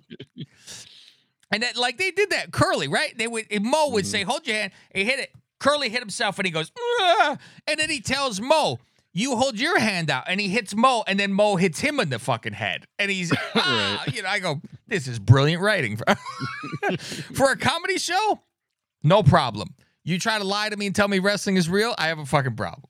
And 1.50 1.62
that, 1.62 1.76
like 1.76 1.98
they 1.98 2.10
did 2.10 2.30
that 2.30 2.50
Curly, 2.52 2.88
right? 2.88 3.16
They 3.16 3.26
would 3.28 3.46
Mo 3.62 3.90
would 3.90 4.06
say, 4.06 4.22
"Hold 4.22 4.46
your 4.46 4.56
hand." 4.56 4.72
He 4.94 5.04
hit 5.04 5.18
it. 5.18 5.32
Curly 5.58 5.88
hit 5.90 6.00
himself, 6.00 6.38
and 6.38 6.46
he 6.46 6.52
goes, 6.52 6.72
"Ah," 6.78 7.36
and 7.66 7.78
then 7.78 7.90
he 7.90 8.00
tells 8.00 8.40
Mo, 8.40 8.78
"You 9.12 9.36
hold 9.36 9.58
your 9.60 9.78
hand 9.78 10.10
out," 10.10 10.24
and 10.26 10.40
he 10.40 10.48
hits 10.48 10.74
Mo, 10.74 11.04
and 11.06 11.18
then 11.20 11.32
Mo 11.32 11.56
hits 11.56 11.80
him 11.80 12.00
in 12.00 12.08
the 12.10 12.18
fucking 12.18 12.52
head, 12.54 12.86
and 12.98 13.10
he's, 13.10 13.32
ah, 13.54 14.04
you 14.12 14.22
know, 14.22 14.28
I 14.28 14.38
go, 14.38 14.60
"This 14.86 15.06
is 15.08 15.18
brilliant 15.18 15.62
writing 15.62 15.96
for 15.96 16.04
for 17.34 17.50
a 17.52 17.56
comedy 17.56 17.98
show." 17.98 18.40
No 19.02 19.22
problem. 19.22 19.74
You 20.04 20.18
try 20.18 20.38
to 20.38 20.44
lie 20.44 20.68
to 20.68 20.76
me 20.76 20.86
and 20.86 20.94
tell 20.96 21.08
me 21.08 21.18
wrestling 21.18 21.56
is 21.56 21.68
real, 21.68 21.94
I 21.98 22.08
have 22.08 22.18
a 22.18 22.26
fucking 22.26 22.56
problem. 22.56 22.82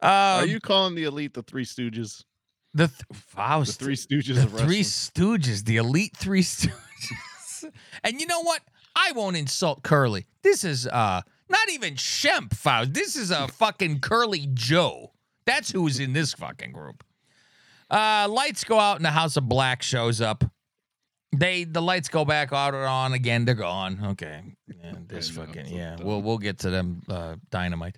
are 0.00 0.42
Um, 0.42 0.48
you 0.48 0.60
calling 0.60 0.94
the 0.94 1.04
elite 1.04 1.34
the 1.34 1.42
Three 1.42 1.64
Stooges? 1.64 2.24
the 2.74 2.88
th- 2.88 3.02
The 3.36 3.72
Three 3.78 3.96
Stooges 3.96 4.34
the 4.34 4.42
of 4.42 4.52
wrestling. 4.52 4.66
Three 4.68 4.82
Stooges, 4.82 5.64
the 5.64 5.76
elite 5.78 6.16
Three 6.16 6.42
Stooges. 6.42 7.70
and 8.04 8.20
you 8.20 8.26
know 8.26 8.42
what? 8.42 8.62
I 8.96 9.12
won't 9.12 9.36
insult 9.36 9.82
Curly. 9.82 10.26
This 10.42 10.64
is 10.64 10.86
uh 10.86 11.22
not 11.48 11.70
even 11.70 11.94
Shemp 11.94 12.54
Faust. 12.54 12.94
This 12.94 13.16
is 13.16 13.30
a 13.30 13.48
fucking 13.48 14.00
Curly 14.00 14.48
Joe. 14.54 15.12
That's 15.48 15.70
who's 15.70 15.98
in 15.98 16.12
this 16.12 16.34
fucking 16.34 16.72
group. 16.72 17.02
Uh, 17.90 18.26
lights 18.28 18.64
go 18.64 18.78
out 18.78 18.96
and 18.96 19.04
the 19.04 19.10
House 19.10 19.36
of 19.36 19.48
Black 19.48 19.82
shows 19.82 20.20
up. 20.20 20.44
They 21.36 21.64
the 21.64 21.82
lights 21.82 22.08
go 22.08 22.24
back 22.24 22.52
out 22.52 22.74
and 22.74 22.84
on 22.84 23.12
again. 23.12 23.44
They're 23.44 23.54
gone. 23.54 24.00
Okay, 24.12 24.42
yeah, 24.66 24.92
this 25.08 25.34
know, 25.34 25.44
fucking 25.44 25.66
yeah. 25.66 25.96
dumb. 25.96 26.06
We'll 26.06 26.22
we'll 26.22 26.38
get 26.38 26.58
to 26.60 26.70
them. 26.70 27.02
Uh, 27.08 27.36
dynamite. 27.50 27.96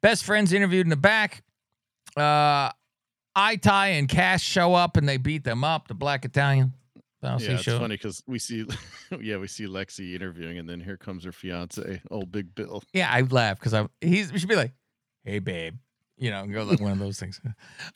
Best 0.00 0.24
friends 0.24 0.52
interviewed 0.52 0.86
in 0.86 0.90
the 0.90 0.96
back. 0.96 1.42
Uh, 2.16 2.70
Itai 3.36 3.98
and 3.98 4.08
Cash 4.08 4.42
show 4.42 4.74
up 4.74 4.96
and 4.96 5.08
they 5.08 5.16
beat 5.16 5.44
them 5.44 5.64
up. 5.64 5.88
The 5.88 5.94
Black 5.94 6.24
Italian. 6.24 6.72
Bouncy 7.22 7.48
Yeah, 7.48 7.52
it's 7.54 7.62
show. 7.62 7.78
funny 7.78 7.94
because 7.94 8.22
we 8.26 8.38
see, 8.38 8.66
yeah, 9.20 9.36
we 9.36 9.46
see 9.46 9.66
Lexy 9.66 10.14
interviewing, 10.14 10.58
and 10.58 10.68
then 10.68 10.80
here 10.80 10.96
comes 10.96 11.24
her 11.24 11.30
fiance, 11.32 12.02
old 12.10 12.32
Big 12.32 12.52
Bill. 12.54 12.82
Yeah, 12.92 13.08
I 13.10 13.20
laugh 13.22 13.58
because 13.60 13.74
I 13.74 13.86
he's 14.00 14.32
we 14.32 14.38
should 14.40 14.48
be 14.48 14.56
like, 14.56 14.72
hey 15.24 15.38
babe, 15.38 15.76
you 16.22 16.30
know, 16.30 16.46
go 16.46 16.62
like 16.62 16.80
one 16.80 16.92
of 16.92 16.98
those 16.98 17.18
things. 17.18 17.40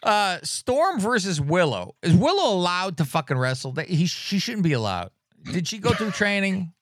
Uh, 0.02 0.38
Storm 0.42 0.98
versus 1.00 1.40
Willow. 1.40 1.94
Is 2.02 2.12
Willow 2.14 2.52
allowed 2.54 2.96
to 2.98 3.04
fucking 3.04 3.38
wrestle? 3.38 3.72
That 3.72 3.88
he 3.88 4.06
she 4.06 4.38
shouldn't 4.38 4.64
be 4.64 4.72
allowed. 4.72 5.10
Did 5.44 5.68
she 5.68 5.78
go 5.78 5.90
through 5.90 6.10
training? 6.10 6.72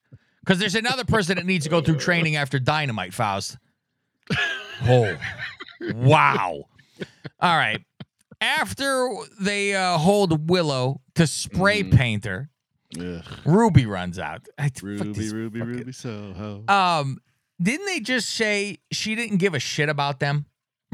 Because 0.43 0.59
there's 0.59 0.75
another 0.75 1.05
person 1.05 1.35
that 1.37 1.45
needs 1.45 1.65
to 1.65 1.69
go 1.69 1.81
through 1.81 1.97
training 1.97 2.35
after 2.35 2.57
Dynamite, 2.59 3.13
Faust. 3.13 3.57
Oh, 4.83 5.15
wow. 5.93 6.63
All 7.39 7.57
right. 7.57 7.81
After 8.41 9.09
they 9.39 9.75
uh, 9.75 9.97
hold 9.97 10.49
Willow 10.49 11.01
to 11.15 11.25
spray 11.27 11.83
Mhm. 11.83 11.95
paint 11.97 12.25
her, 12.25 12.49
Ugh. 12.99 13.23
Ruby 13.45 13.85
runs 13.85 14.19
out. 14.19 14.47
I, 14.57 14.69
Ruby, 14.81 15.29
Ruby, 15.29 15.59
fucking- 15.59 15.73
Ruby 15.77 15.91
Soho. 15.91 16.63
um, 16.67 17.17
didn't 17.61 17.85
they 17.85 17.99
just 18.01 18.29
say 18.29 18.79
she 18.91 19.15
didn't 19.15 19.37
give 19.37 19.53
a 19.53 19.59
shit 19.59 19.89
about 19.89 20.19
them? 20.19 20.45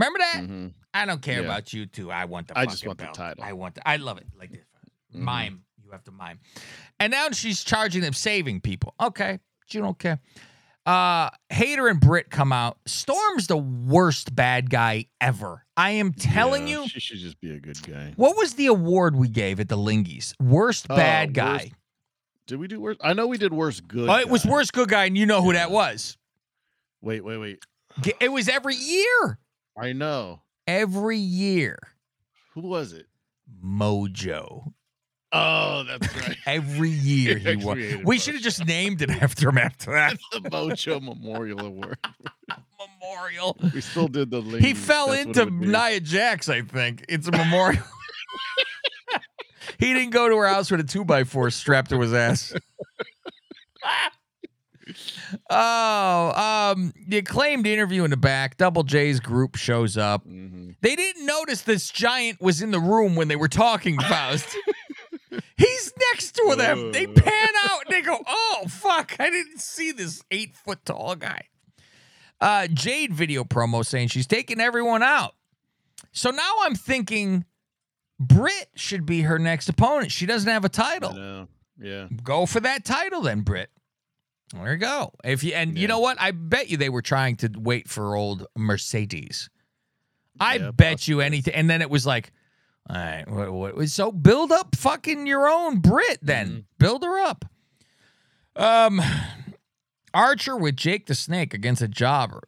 Remember 0.02 0.20
that? 0.20 0.42
Mhm. 0.44 0.74
I 0.94 1.06
don't 1.06 1.22
care 1.22 1.40
Yeah. 1.42 1.46
about 1.46 1.74
you 1.74 1.86
two. 1.86 2.12
I 2.12 2.26
want 2.26 2.48
the. 2.48 2.58
I 2.58 2.66
just 2.66 2.86
want 2.86 2.98
the 3.00 3.06
title. 3.08 3.44
I 3.44 3.54
want. 3.54 3.76
The, 3.76 3.88
I 3.88 3.98
love 3.98 4.18
it 4.18 4.26
like 4.38 4.52
this. 4.52 4.66
Mhm. 5.16 5.20
Mime. 5.20 5.64
You 5.84 5.92
have 5.92 6.04
to 6.06 6.12
mime. 6.12 6.40
And 7.00 7.12
now 7.12 7.30
she's 7.32 7.64
charging 7.64 8.02
them 8.02 8.14
saving 8.14 8.62
people. 8.62 8.96
Okay, 9.00 9.40
you 9.72 9.82
don't 9.82 9.98
care. 10.00 10.20
Uh, 10.86 11.30
Hayter 11.50 11.88
and 11.88 12.00
Britt 12.00 12.32
come 12.32 12.52
out. 12.52 12.80
Storm's 12.88 13.46
the 13.46 13.58
worst 13.58 14.34
bad 14.36 14.72
guy 14.72 15.06
ever. 15.20 15.64
I 15.78 15.92
am 15.92 16.12
telling 16.14 16.68
Yeah, 16.68 16.82
you. 16.82 16.88
she 16.88 17.00
should 17.00 17.20
just 17.20 17.40
be 17.40 17.52
a 17.54 17.60
good 17.60 17.80
guy. 17.84 18.14
What 18.16 18.36
was 18.36 18.56
the 18.56 18.66
award 18.66 19.16
we 19.16 19.30
gave 19.30 19.60
at 19.60 19.70
the 19.70 19.78
Lingies? 19.78 20.34
Worst 20.42 20.88
Oh, 20.90 20.96
bad 20.96 21.34
guy. 21.36 21.52
worst 21.58 21.72
Did 22.48 22.60
we 22.60 22.68
do 22.68 22.82
worse? 22.82 22.98
I 23.02 23.14
know 23.14 23.28
we 23.28 23.38
did 23.38 23.54
worse. 23.54 23.80
Good. 23.80 24.10
Oh, 24.10 24.18
it 24.18 24.28
was 24.28 24.44
guy. 24.44 24.50
worst 24.52 24.74
good 24.74 24.90
guy, 24.90 25.06
and 25.06 25.16
you 25.16 25.28
know 25.28 25.42
who 25.44 25.54
that 25.54 25.70
was. 25.70 26.18
Wait, 27.02 27.24
wait, 27.24 27.38
wait. 27.38 27.64
It 28.20 28.30
was 28.32 28.50
every 28.50 28.76
year. 28.76 29.38
I 29.82 29.94
know. 29.94 30.42
Every 30.68 31.18
year. 31.18 31.80
Who 32.54 32.62
was 32.62 32.94
it? 32.94 33.08
Mojo. 33.64 34.74
Oh, 35.34 35.84
that's 35.88 36.16
right. 36.16 36.38
Every 36.46 36.90
year 36.90 37.38
he 37.38 37.56
won. 37.56 38.04
We 38.04 38.20
should 38.20 38.36
have 38.36 38.44
just 38.44 38.66
named 38.66 39.02
it 39.02 39.10
after 39.10 39.50
him 39.50 39.58
after 39.58 39.92
that 39.94 40.18
the 40.32 40.40
Mojo 40.42 41.02
Memorial 41.02 41.66
Award. 41.66 41.98
memorial. 43.02 43.58
We 43.74 43.82
still 43.82 44.08
did 44.08 44.30
the. 44.30 44.42
He 44.42 44.74
fell 44.76 45.08
That's 45.08 45.26
into 45.26 45.42
it 45.42 45.46
would 45.46 45.62
be. 45.62 45.68
Nia 45.68 46.00
Jax, 46.00 46.48
I 46.48 46.62
think. 46.62 47.06
It's 47.10 47.28
a 47.28 47.32
memorial. 47.32 47.84
he 49.80 49.94
didn't 49.94 50.12
go 50.12 50.30
to 50.30 50.38
her 50.38 50.48
house 50.48 50.70
with 50.70 50.82
a 50.82 50.84
two 50.84 51.06
by 51.06 51.24
four 51.24 51.50
strapped 51.50 51.90
to 51.90 52.00
his 52.02 52.14
ass. 52.14 52.54
Oh, 55.50 56.72
um, 56.76 56.94
the 57.08 57.18
acclaimed 57.18 57.68
interview 57.68 58.04
in 58.04 58.12
the 58.12 58.18
back. 58.18 58.58
Double 58.58 58.84
J's 58.84 59.20
group 59.20 59.56
shows 59.56 59.98
up. 59.98 60.26
Mhm. 60.28 60.76
They 60.82 60.96
didn't 60.96 61.26
notice 61.26 61.62
this 61.62 61.90
giant 61.90 62.42
was 62.42 62.62
in 62.62 62.72
the 62.72 62.80
room 62.80 63.16
when 63.16 63.28
they 63.28 63.36
were 63.36 63.48
talking, 63.48 64.00
Faust. 64.00 64.56
He's 65.58 65.94
next 66.12 66.34
to 66.36 66.56
them. 66.58 66.92
They 66.92 67.06
pan 67.08 67.50
out 67.66 67.82
and 67.86 67.96
they 67.96 68.02
go, 68.02 68.18
oh, 68.28 68.66
fuck. 68.68 69.16
I 69.20 69.30
didn't 69.30 69.60
see 69.62 69.92
this 69.92 70.24
eight 70.32 70.56
foot 70.56 70.80
tall 70.86 71.16
guy. 71.16 71.44
Uh, 72.40 72.68
Jade 72.68 73.14
video 73.14 73.44
promo 73.44 73.86
saying 73.86 74.08
she's 74.08 74.26
taking 74.26 74.60
everyone 74.60 75.04
out. 75.04 75.36
So 76.12 76.32
now 76.32 76.54
I'm 76.64 76.74
thinking 76.76 77.46
Britt 78.20 78.70
should 78.76 79.06
be 79.06 79.22
her 79.22 79.38
next 79.38 79.70
opponent. 79.70 80.12
She 80.12 80.26
doesn't 80.26 80.50
have 80.50 80.66
a 80.66 80.70
title. 80.70 81.48
Yeah. 81.80 82.08
Go 82.24 82.46
for 82.48 82.60
that 82.60 82.84
title 82.84 83.22
then, 83.22 83.42
Britt. 83.42 83.70
There 84.54 84.72
you 84.74 84.78
go. 84.78 85.14
If 85.24 85.44
you 85.44 85.54
and 85.54 85.78
you 85.78 85.88
know 85.88 86.00
what? 86.00 86.20
I 86.20 86.32
bet 86.32 86.70
you 86.70 86.78
they 86.78 86.90
were 86.90 87.02
trying 87.02 87.38
to 87.38 87.50
wait 87.58 87.90
for 87.90 88.16
old 88.16 88.46
Mercedes. 88.58 89.50
I 90.40 90.56
Yeah, 90.56 90.72
bet 90.72 91.08
you 91.08 91.22
anything. 91.22 91.54
And 91.54 91.70
then 91.70 91.82
it 91.82 91.90
was 91.90 92.06
like, 92.06 92.32
all 92.90 92.96
right, 92.98 93.30
what, 93.30 93.76
what, 93.76 93.90
so 93.90 94.12
build 94.12 94.52
up 94.52 94.76
fucking 94.76 95.28
your 95.28 95.48
own 95.48 95.80
Brit 95.80 96.20
then. 96.22 96.48
Mm-hmm. 96.48 96.60
Build 96.80 97.04
her 97.04 97.20
up. 97.20 97.46
Um, 98.56 99.02
Archer 100.14 100.58
with 100.58 100.76
Jake 100.76 101.06
the 101.06 101.16
Snake 101.16 101.54
against 101.54 101.82
a 101.82 101.88
jobber 101.88 102.42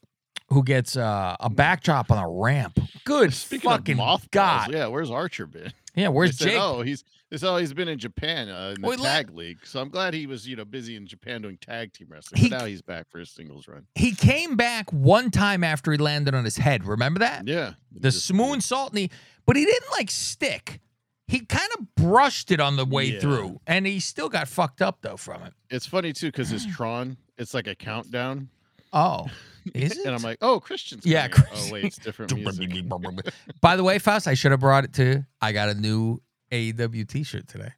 who 0.49 0.63
gets 0.63 0.97
uh, 0.97 1.35
a 1.39 1.49
backdrop 1.49 2.11
on 2.11 2.17
a 2.17 2.29
ramp. 2.29 2.79
Good 3.05 3.33
Speaking 3.33 3.69
fucking 3.69 3.97
mothballs, 3.97 4.27
God. 4.31 4.71
yeah, 4.71 4.87
where's 4.87 5.09
Archer 5.11 5.45
been? 5.47 5.71
Yeah, 5.95 6.09
where's 6.09 6.37
They 6.37 6.45
said, 6.45 6.51
Jake? 6.51 6.61
oh, 6.61 6.81
he's 6.81 7.03
they 7.33 7.39
said, 7.39 7.51
oh, 7.51 7.57
he's 7.57 7.73
been 7.73 7.87
in 7.87 7.97
Japan 7.97 8.47
uh, 8.47 8.73
in 8.75 8.81
the 8.81 8.87
Well, 8.87 8.95
he 8.97 9.03
tag 9.03 9.35
league. 9.35 9.65
So 9.65 9.81
I'm 9.81 9.89
glad 9.89 10.13
he 10.13 10.27
was, 10.27 10.47
you 10.47 10.55
know, 10.55 10.65
busy 10.65 10.95
in 10.95 11.07
Japan 11.07 11.41
doing 11.41 11.57
tag 11.57 11.91
team 11.91 12.07
wrestling. 12.11 12.39
He- 12.41 12.49
but 12.49 12.59
now 12.59 12.65
he's 12.65 12.83
back 12.83 13.09
for 13.09 13.17
his 13.17 13.31
singles 13.31 13.67
run. 13.67 13.87
He 13.95 14.13
came 14.13 14.55
back 14.55 14.91
one 14.93 15.31
time 15.31 15.63
after 15.63 15.91
he 15.91 15.97
landed 15.97 16.35
on 16.35 16.45
his 16.45 16.57
head. 16.57 16.85
Remember 16.85 17.19
that? 17.21 17.47
Yeah. 17.47 17.73
the 17.91 18.11
Smoon 18.11 18.61
Salt 18.61 18.93
knee, 18.93 19.09
but 19.47 19.55
he 19.55 19.65
didn't 19.65 19.89
like 19.93 20.11
stick. 20.11 20.79
He 21.27 21.39
kind 21.39 21.69
of 21.79 21.95
brushed 21.95 22.51
it 22.51 22.59
on 22.59 22.75
the 22.75 22.85
way 22.85 23.05
Yeah. 23.05 23.19
through, 23.19 23.59
and 23.65 23.87
he 23.87 23.99
still 23.99 24.29
got 24.29 24.47
fucked 24.47 24.83
up 24.83 24.99
though 25.01 25.17
from 25.17 25.41
it. 25.41 25.53
It's 25.71 25.87
funny 25.87 26.13
too 26.13 26.27
because 26.27 26.49
his 26.49 26.65
Tron, 26.75 27.17
it's 27.39 27.55
like 27.55 27.65
a 27.65 27.73
countdown, 27.73 28.49
Oh, 28.95 29.25
is 29.73 29.97
it? 29.97 29.97
and 30.05 30.13
I'm 30.13 30.21
like, 30.21 30.37
oh, 30.43 30.59
Christian's. 30.59 31.03
Yeah, 31.03 31.29
coming. 31.29 31.49
Christian. 31.49 31.69
Oh 31.71 31.73
wait, 31.73 31.85
it's 31.85 31.97
different 31.97 32.31
music. 32.35 32.69
By 33.61 33.75
the 33.75 33.83
way, 33.83 33.97
Faust, 33.97 34.27
I 34.27 34.35
should 34.35 34.51
have 34.51 34.59
brought 34.59 34.83
it 34.83 34.93
to. 34.93 35.25
I 35.41 35.51
got 35.51 35.69
a 35.69 35.73
new 35.73 36.21
AEW 36.53 37.07
T-shirt 37.07 37.47
today. 37.47 37.71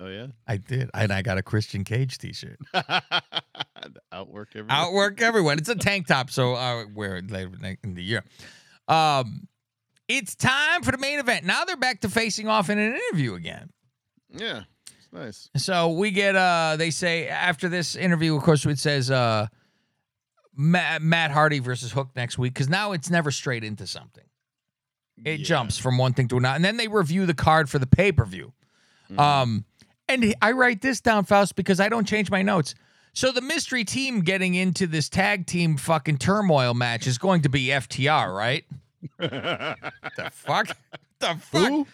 Oh 0.00 0.08
yeah. 0.08 0.28
I 0.48 0.56
did, 0.56 0.90
and 0.92 1.12
I 1.12 1.22
got 1.22 1.38
a 1.38 1.42
Christian 1.42 1.84
Cage 1.84 2.18
T-shirt. 2.18 2.58
Outwork 4.12 4.48
everyone. 4.50 4.70
Outwork 4.70 5.22
everyone. 5.22 5.58
It's 5.58 5.68
a 5.68 5.76
tank 5.76 6.06
top, 6.06 6.30
so 6.30 6.54
I 6.54 6.84
wear 6.92 7.16
it 7.16 7.30
later 7.30 7.52
in 7.82 7.94
the 7.94 8.02
year. 8.02 8.24
Um, 8.88 9.46
it's 10.08 10.34
time 10.34 10.82
for 10.82 10.90
the 10.90 10.98
main 10.98 11.18
event. 11.18 11.44
Now 11.44 11.64
they're 11.64 11.76
back 11.76 12.00
to 12.00 12.08
facing 12.08 12.48
off 12.48 12.70
in 12.70 12.78
an 12.78 12.94
interview 12.94 13.34
again. 13.34 13.70
Yeah, 14.30 14.62
it's 14.96 15.08
nice. 15.12 15.48
So 15.56 15.90
we 15.90 16.10
get 16.10 16.34
uh 16.34 16.76
they 16.76 16.90
say 16.90 17.28
after 17.28 17.68
this 17.68 17.94
interview, 17.94 18.36
of 18.36 18.42
course, 18.42 18.66
it 18.66 18.78
says 18.78 19.10
uh 19.10 19.46
Matt, 20.56 21.02
Matt 21.02 21.30
Hardy 21.30 21.58
versus 21.58 21.92
Hook 21.92 22.10
next 22.16 22.38
week 22.38 22.54
because 22.54 22.68
now 22.68 22.92
it's 22.92 23.10
never 23.10 23.30
straight 23.30 23.64
into 23.64 23.86
something. 23.86 24.24
It 25.24 25.40
Yeah. 25.40 25.44
jumps 25.46 25.78
from 25.78 25.98
one 25.98 26.12
thing 26.14 26.28
to 26.28 26.38
another, 26.38 26.56
and 26.56 26.64
then 26.64 26.76
they 26.76 26.88
review 26.88 27.26
the 27.26 27.34
card 27.34 27.68
for 27.70 27.78
the 27.78 27.86
pay 27.86 28.10
per 28.12 28.24
view. 28.24 28.52
Mhm. 29.10 29.18
Um, 29.20 29.64
and 30.08 30.34
I 30.42 30.52
write 30.52 30.80
this 30.82 31.00
down, 31.00 31.24
Faust, 31.24 31.54
because 31.56 31.78
I 31.80 31.88
don't 31.88 32.06
change 32.06 32.30
my 32.30 32.42
notes. 32.42 32.74
So 33.12 33.30
the 33.30 33.40
mystery 33.40 33.84
team 33.84 34.22
getting 34.22 34.54
into 34.54 34.86
this 34.88 35.08
tag 35.08 35.46
team 35.46 35.76
fucking 35.76 36.18
turmoil 36.18 36.74
match 36.74 37.06
is 37.06 37.16
going 37.18 37.42
to 37.42 37.48
be 37.48 37.70
FTR, 37.70 38.34
right? 38.34 38.64
the 39.18 40.30
fuck? 40.32 40.76
The 41.20 41.36
fuck? 41.40 41.86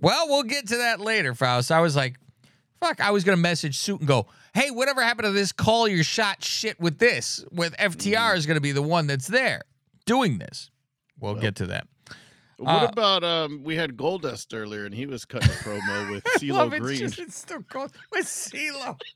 well, 0.00 0.28
we'll 0.28 0.42
get 0.44 0.68
to 0.68 0.76
that 0.78 1.00
later, 1.00 1.34
Faust. 1.34 1.70
I 1.70 1.80
was 1.80 1.96
like, 1.96 2.16
fuck, 2.80 3.00
I 3.00 3.10
was 3.10 3.24
gonna 3.24 3.36
message 3.36 3.76
Suit 3.78 4.00
and 4.00 4.08
go, 4.08 4.26
hey, 4.54 4.70
whatever 4.70 5.02
happened 5.02 5.26
to 5.26 5.32
this 5.32 5.52
call 5.52 5.86
your 5.86 6.02
shot 6.04 6.42
shit 6.42 6.80
with 6.80 6.98
this? 6.98 7.44
With 7.52 7.74
FTR 7.76 8.34
is 8.36 8.46
gonna 8.46 8.60
be 8.60 8.72
the 8.72 8.82
one 8.82 9.06
that's 9.06 9.26
there 9.26 9.62
doing 10.06 10.38
this. 10.38 10.70
We'll 11.20 11.34
get 11.34 11.56
to 11.56 11.66
that. 11.66 11.86
what 12.56 12.82
Uh, 12.84 12.88
about 12.90 13.24
um? 13.24 13.62
We 13.62 13.76
had 13.76 13.96
Goldust 13.96 14.54
earlier, 14.58 14.84
and 14.86 14.94
he 14.94 15.06
was 15.06 15.24
cutting 15.24 15.50
a 15.50 15.52
promo 15.54 16.10
with 16.10 16.24
CeeLo 16.38 16.52
Love 16.54 16.74
it, 16.74 16.80
Green. 16.82 16.98
just- 16.98 17.18
it's 17.18 17.36
still 17.38 17.62
called 17.62 17.92
with 18.12 18.26
CeeLo. 18.26 18.98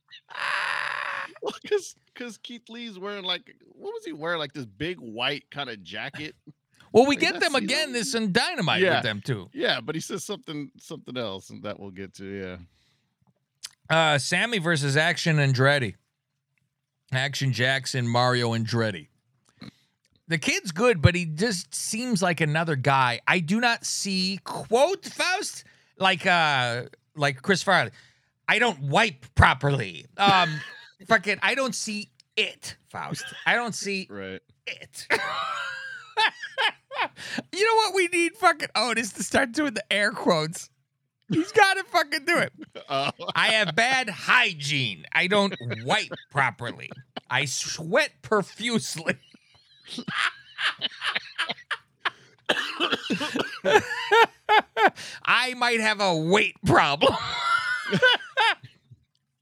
Because 1.63 1.97
because 2.15 2.39
Keith 2.39 2.69
Lee's 2.69 2.99
wearing 2.99 3.25
like 3.25 3.55
what 3.69 3.93
was 3.93 4.05
he 4.05 4.13
wearing 4.13 4.39
like 4.39 4.53
this 4.53 4.65
big 4.67 4.99
white 4.99 5.45
kind 5.51 5.69
of 5.69 5.83
jacket? 5.83 6.35
Well, 6.93 7.07
we 7.07 7.17
Like, 7.17 7.21
get 7.21 7.41
them 7.41 7.55
again 7.55 7.93
this 7.93 8.15
in 8.15 8.33
Dynamite 8.33 8.81
Yeah. 8.81 8.95
with 8.97 9.03
them 9.03 9.21
too. 9.21 9.51
Yeah, 9.53 9.81
but 9.81 9.95
he 9.95 10.01
says 10.01 10.25
something 10.25 10.71
something 10.79 11.17
else, 11.17 11.51
and 11.51 11.63
that 11.65 11.79
we'll 11.79 11.91
get 11.91 12.15
to. 12.15 12.25
Yeah. 12.25 12.57
Uh, 14.15 14.19
Sammy 14.19 14.59
versus 14.59 14.97
Action 14.97 15.37
Andretti. 15.37 15.97
Action 17.13 17.53
Jackson, 17.53 18.07
Mario 18.09 18.53
Andretti. 18.53 19.09
The 20.35 20.39
kid's 20.39 20.73
good, 20.73 21.01
but 21.01 21.15
he 21.15 21.27
just 21.27 21.73
seems 21.73 22.21
like 22.21 22.41
another 22.41 22.75
guy. 22.75 23.21
I 23.25 23.39
do 23.39 23.61
not 23.61 23.85
see 23.87 24.41
quote 24.43 25.05
Faust 25.05 25.63
like 25.97 26.27
uh 26.27 26.87
like 27.15 27.41
Chris 27.41 27.63
Farley. 27.63 27.93
I 28.49 28.59
don't 28.59 28.81
wipe 28.81 29.33
properly. 29.37 30.07
Um 30.17 30.61
fucking 31.07 31.39
I 31.41 31.55
don't 31.55 31.73
see 31.73 32.11
it, 32.37 32.75
Faust. 32.89 33.25
I 33.47 33.55
don't 33.55 33.77
see 33.77 34.09
Right. 34.11 34.41
it. 34.67 35.07
you 37.53 37.65
know 37.65 37.75
what 37.77 37.95
we 37.95 38.09
need 38.09 38.35
fucking 38.35 38.71
Otis 38.75 39.13
to 39.13 39.23
start 39.23 39.53
doing 39.53 39.75
the 39.75 39.85
air 39.93 40.11
quotes. 40.11 40.69
He's 41.29 41.53
got 41.53 41.75
to 41.75 41.85
fucking 41.85 42.25
do 42.25 42.39
it. 42.39 42.53
Uh, 42.89 43.13
I 43.37 43.51
have 43.53 43.77
bad 43.77 44.11
hygiene. 44.11 45.07
I 45.13 45.29
don't 45.29 45.55
wipe 45.85 46.11
properly. 46.33 46.91
I 47.31 47.45
sweat 47.45 48.11
profusely. 48.21 49.15
I 55.25 55.55
might 55.55 55.81
have 55.81 56.01
a 56.01 56.17
weight 56.17 56.57
problem. 56.67 57.15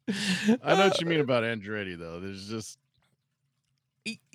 I 0.08 0.74
know 0.74 0.88
what 0.88 1.00
you 1.00 1.06
mean 1.06 1.20
about 1.20 1.44
Andretti 1.44 1.98
though. 1.98 2.20
There's 2.20 2.48
just 2.48 2.78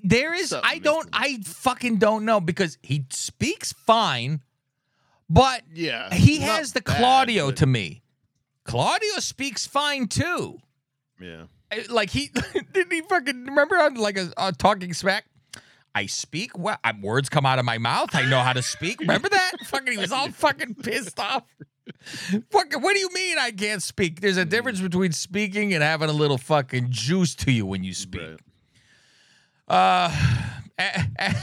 There 0.04 0.34
is 0.34 0.50
Something 0.50 0.70
I 0.70 0.80
don't 0.80 1.10
I 1.14 1.40
fucking 1.44 1.98
don't 1.98 2.26
know 2.26 2.40
because 2.40 2.78
he 2.82 3.06
speaks 3.10 3.74
fine, 3.74 4.42
but 5.30 5.62
yeah. 5.74 6.14
he 6.14 6.40
has 6.40 6.74
the 6.74 6.82
bad, 6.82 6.98
Claudio 6.98 7.48
but- 7.48 7.58
to 7.58 7.66
me. 7.66 8.02
Claudio 8.64 9.20
speaks 9.20 9.66
fine 9.66 10.08
too. 10.08 10.60
Yeah. 11.22 11.44
Like 11.90 12.10
he 12.10 12.32
didn't 12.74 12.92
he 12.92 13.02
fucking 13.02 13.46
remember 13.46 13.76
on 13.78 13.96
like 13.96 14.18
a, 14.18 14.32
a 14.38 14.52
talking 14.52 14.94
smack. 14.94 15.26
I 15.98 16.06
speak 16.06 16.58
well. 16.58 16.78
I, 16.84 16.93
words 17.02 17.28
come 17.30 17.45
out 17.45 17.58
of 17.58 17.65
my 17.65 17.78
mouth. 17.80 18.10
I 18.13 18.30
know 18.30 18.39
how 18.41 18.54
to 18.54 18.62
speak. 18.62 19.00
Remember 19.00 19.30
that? 19.30 19.52
fucking, 19.65 19.93
he 19.93 19.98
was 19.98 20.12
all 20.12 20.30
fucking 20.32 20.76
pissed 20.76 21.19
off. 21.19 21.43
fucking, 22.52 22.82
what 22.82 22.93
do 22.93 23.00
you 23.00 23.10
mean 23.13 23.38
I 23.39 23.50
can't 23.52 23.82
speak? 23.82 24.22
There's 24.22 24.38
a 24.38 24.45
difference 24.45 24.80
between 24.80 25.12
speaking 25.12 25.74
and 25.74 25.82
having 25.82 26.10
a 26.10 26.13
little 26.13 26.38
fucking 26.38 26.88
juice 26.91 27.34
to 27.36 27.52
you 27.52 27.65
when 27.65 27.84
you 27.84 27.93
speak. 27.95 28.22
Right. 28.22 28.38
Uh, 29.67 30.12
a- 30.80 31.08
a- 31.19 31.36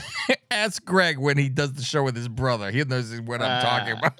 ask 0.51 0.83
Greg 0.85 1.17
when 1.17 1.37
he 1.37 1.49
does 1.49 1.73
the 1.73 1.83
show 1.83 2.03
with 2.03 2.15
his 2.15 2.29
brother. 2.29 2.71
He 2.71 2.81
knows 2.85 3.13
what 3.21 3.41
I'm 3.41 3.61
talking 3.61 3.95
Ah. 4.01 4.07
about. 4.07 4.19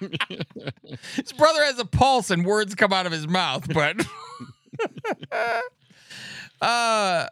his 1.14 1.32
brother 1.34 1.64
has 1.64 1.78
a 1.78 1.84
pulse 1.84 2.30
and 2.30 2.44
words 2.44 2.74
come 2.74 2.92
out 2.92 3.06
of 3.06 3.12
his 3.12 3.28
mouth, 3.28 3.72
but 3.72 3.96
uh, 6.60 7.26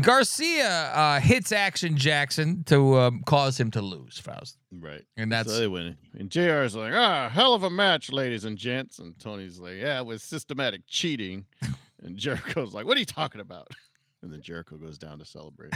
Garcia 0.00 0.90
uh, 0.92 1.20
hits 1.20 1.52
Action 1.52 1.96
Jackson 1.96 2.64
to 2.64 2.98
um, 2.98 3.22
cause 3.26 3.58
him 3.58 3.70
to 3.72 3.80
lose, 3.80 4.18
Faust, 4.18 4.58
Right. 4.72 5.02
and 5.16 5.30
that's 5.30 5.50
so 5.52 5.58
they 5.58 5.68
win. 5.68 5.96
And 6.18 6.30
JR's 6.30 6.74
like, 6.74 6.92
ah, 6.94 7.28
hell 7.28 7.54
of 7.54 7.62
a 7.62 7.70
match, 7.70 8.10
ladies 8.10 8.44
and 8.44 8.58
gents. 8.58 8.98
And 8.98 9.18
Tony's 9.20 9.58
like, 9.60 9.76
yeah, 9.76 10.00
it 10.00 10.06
was 10.06 10.22
systematic 10.22 10.82
cheating. 10.86 11.46
And 12.02 12.18
Jericho's 12.18 12.74
like, 12.74 12.84
what 12.84 12.98
are 12.98 13.00
you 13.00 13.06
talking 13.06 13.40
about? 13.40 13.66
And 14.22 14.30
then 14.30 14.42
Jericho 14.42 14.76
goes 14.76 14.98
down 14.98 15.20
to 15.20 15.24
celebrate. 15.24 15.72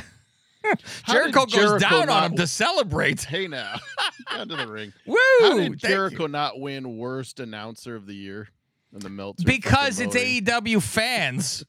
Jericho 1.09 1.47
goes 1.47 1.55
Jericho 1.55 1.79
down 1.89 2.11
on 2.11 2.25
him 2.33 2.37
to 2.37 2.47
celebrate. 2.47 3.23
Hey 3.25 3.49
now, 3.49 3.77
down 4.35 4.49
to 4.49 4.57
the 4.57 4.67
ring. 4.69 4.93
Woo! 5.07 5.17
How 5.41 5.55
did 5.55 5.59
Thank 5.59 5.83
you. 5.85 5.89
Jericho 5.89 6.27
not 6.27 6.61
win 6.61 6.99
worst 6.99 7.41
announcer 7.41 7.97
of 7.97 8.05
the 8.05 8.15
year 8.15 8.49
in 8.93 8.99
the 8.99 9.09
Meltzer? 9.09 9.47
because 9.47 10.01
it's? 10.01 10.15
AEW 10.15 10.83
fans. 10.83 11.65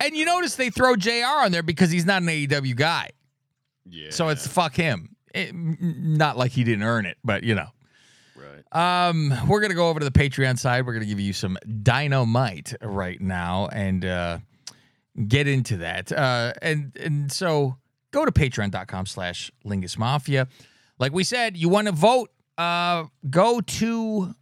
And 0.00 0.16
you 0.16 0.24
notice 0.24 0.56
they 0.56 0.70
throw 0.70 0.96
JR 0.96 1.24
on 1.44 1.52
there 1.52 1.62
because 1.62 1.90
he's 1.90 2.06
not 2.06 2.22
an 2.22 2.28
AEW 2.28 2.76
guy. 2.76 3.10
Yeah. 3.88 4.10
So 4.10 4.28
it's 4.28 4.46
fuck 4.46 4.74
him. 4.74 5.16
It- 5.34 5.54
not 5.54 6.36
like 6.36 6.52
he 6.52 6.64
didn't 6.64 6.84
earn 6.84 7.06
it, 7.06 7.16
but 7.24 7.42
you 7.44 7.54
know. 7.54 7.68
right. 8.36 9.08
Um, 9.08 9.32
we're 9.48 9.60
gonna 9.60 9.74
go 9.74 9.88
over 9.88 10.00
to 10.00 10.04
the 10.08 10.10
Patreon 10.18 10.58
side. 10.58 10.86
We're 10.86 10.92
gonna 10.94 11.06
give 11.06 11.20
you 11.20 11.32
some 11.32 11.56
dynamite 11.82 12.74
right 12.82 13.20
now 13.20 13.68
and 13.72 14.04
uh, 14.04 14.38
get 15.28 15.46
into 15.48 15.78
that. 15.78 16.10
Uh, 16.12 16.52
and 16.62 16.96
and 16.96 17.30
so 17.32 17.76
go 18.10 18.24
to 18.24 18.32
patreon.com 18.32 19.06
slash 19.06 19.50
lingus 19.64 19.96
mafia. 19.98 20.48
Like 20.98 21.12
we 21.12 21.24
said, 21.24 21.56
you 21.56 21.68
want 21.68 21.86
to 21.86 21.92
vote, 21.92 22.30
uh, 22.58 23.04
go 23.30 23.60
to 23.60 24.34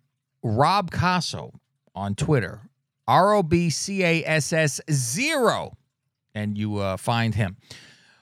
Rob 0.43 0.91
Casso 0.91 1.53
on 1.95 2.15
Twitter. 2.15 2.63
R 3.09 3.35
O 3.35 3.43
B 3.43 3.71
C 3.71 4.05
A 4.05 4.23
S 4.25 4.53
S 4.53 4.81
zero. 4.89 5.77
And 6.35 6.57
you 6.57 6.77
uh, 6.77 6.97
find 6.97 7.35
him. 7.35 7.57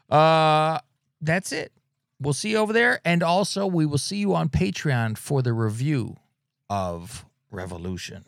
Uh 0.09 0.79
that's 1.20 1.53
it. 1.53 1.72
We'll 2.20 2.33
see 2.33 2.51
you 2.53 2.59
over 2.59 2.72
there. 2.72 3.01
And 3.05 3.22
also, 3.22 3.66
we 3.66 3.85
will 3.85 3.99
see 3.99 4.16
you 4.16 4.35
on 4.35 4.49
Patreon 4.49 5.18
for 5.18 5.42
the 5.42 5.53
review 5.53 6.16
of 6.70 7.27
Revolution. 7.51 8.25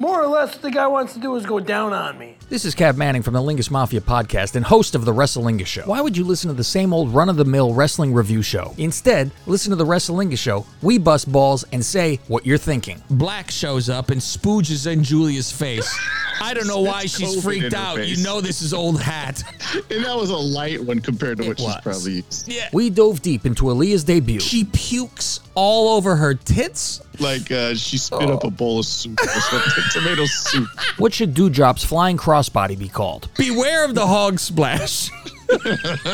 More 0.00 0.22
or 0.22 0.28
less, 0.28 0.52
what 0.52 0.62
the 0.62 0.70
guy 0.70 0.86
wants 0.86 1.14
to 1.14 1.18
do 1.18 1.34
is 1.34 1.44
go 1.44 1.58
down 1.58 1.92
on 1.92 2.16
me. 2.18 2.36
This 2.48 2.64
is 2.64 2.76
Cav 2.76 2.96
Manning 2.96 3.20
from 3.20 3.34
the 3.34 3.40
Lingus 3.40 3.68
Mafia 3.68 4.00
podcast 4.00 4.54
and 4.54 4.64
host 4.64 4.94
of 4.94 5.04
the 5.04 5.12
Wrestlingus 5.12 5.66
Show. 5.66 5.82
Why 5.86 6.00
would 6.00 6.16
you 6.16 6.22
listen 6.22 6.46
to 6.48 6.54
the 6.54 6.62
same 6.62 6.92
old 6.94 7.12
run 7.12 7.28
of 7.28 7.34
the 7.36 7.44
mill 7.44 7.74
wrestling 7.74 8.14
review 8.14 8.40
show? 8.40 8.74
Instead, 8.78 9.32
listen 9.46 9.70
to 9.70 9.76
the 9.76 9.84
Wrestlingus 9.84 10.38
Show. 10.38 10.64
We 10.82 10.98
bust 10.98 11.30
balls 11.32 11.64
and 11.72 11.84
say 11.84 12.20
what 12.28 12.46
you're 12.46 12.58
thinking. 12.58 13.02
Black 13.10 13.50
shows 13.50 13.88
up 13.90 14.10
and 14.10 14.20
spooges 14.20 14.86
in 14.90 15.02
Julia's 15.02 15.50
face. 15.50 15.92
I 16.40 16.54
don't 16.54 16.68
know 16.68 16.80
why 16.80 17.06
she's 17.06 17.36
COVID 17.38 17.42
freaked 17.42 17.72
her 17.72 17.78
out. 17.78 17.96
face. 17.96 18.16
You 18.16 18.22
know 18.22 18.40
this 18.40 18.62
is 18.62 18.72
old 18.72 19.00
hat. 19.02 19.42
And 19.90 20.02
that 20.04 20.16
was 20.16 20.30
a 20.30 20.36
light 20.36 20.82
one 20.82 21.00
compared 21.00 21.38
to 21.38 21.48
what 21.48 21.58
she's 21.58 21.66
was. 21.66 21.80
probably 21.82 22.12
used. 22.12 22.48
Yeah. 22.48 22.68
We 22.72 22.88
dove 22.88 23.20
deep 23.20 23.44
into 23.44 23.64
Aliyah's 23.64 24.02
debut. 24.04 24.40
She 24.40 24.64
pukes 24.64 25.40
all 25.54 25.96
over 25.96 26.16
her 26.16 26.32
tits. 26.34 27.02
Like 27.20 27.50
uh, 27.52 27.74
she 27.74 27.98
spit 27.98 28.30
up 28.30 28.44
a 28.44 28.50
bowl 28.50 28.78
of 28.78 28.86
soup 28.86 29.20
or 29.20 29.26
something, 29.28 29.84
tomato 29.88 30.24
soup. 30.26 30.68
What 30.98 31.12
should 31.14 31.34
Dewdrop's 31.34 31.84
flying 31.84 32.16
crossbody 32.16 32.78
be 32.78 32.88
called? 32.88 33.28
Beware 33.36 33.84
of 33.84 33.94
the 33.94 34.06
hog 34.06 34.38
splash. 34.38 35.10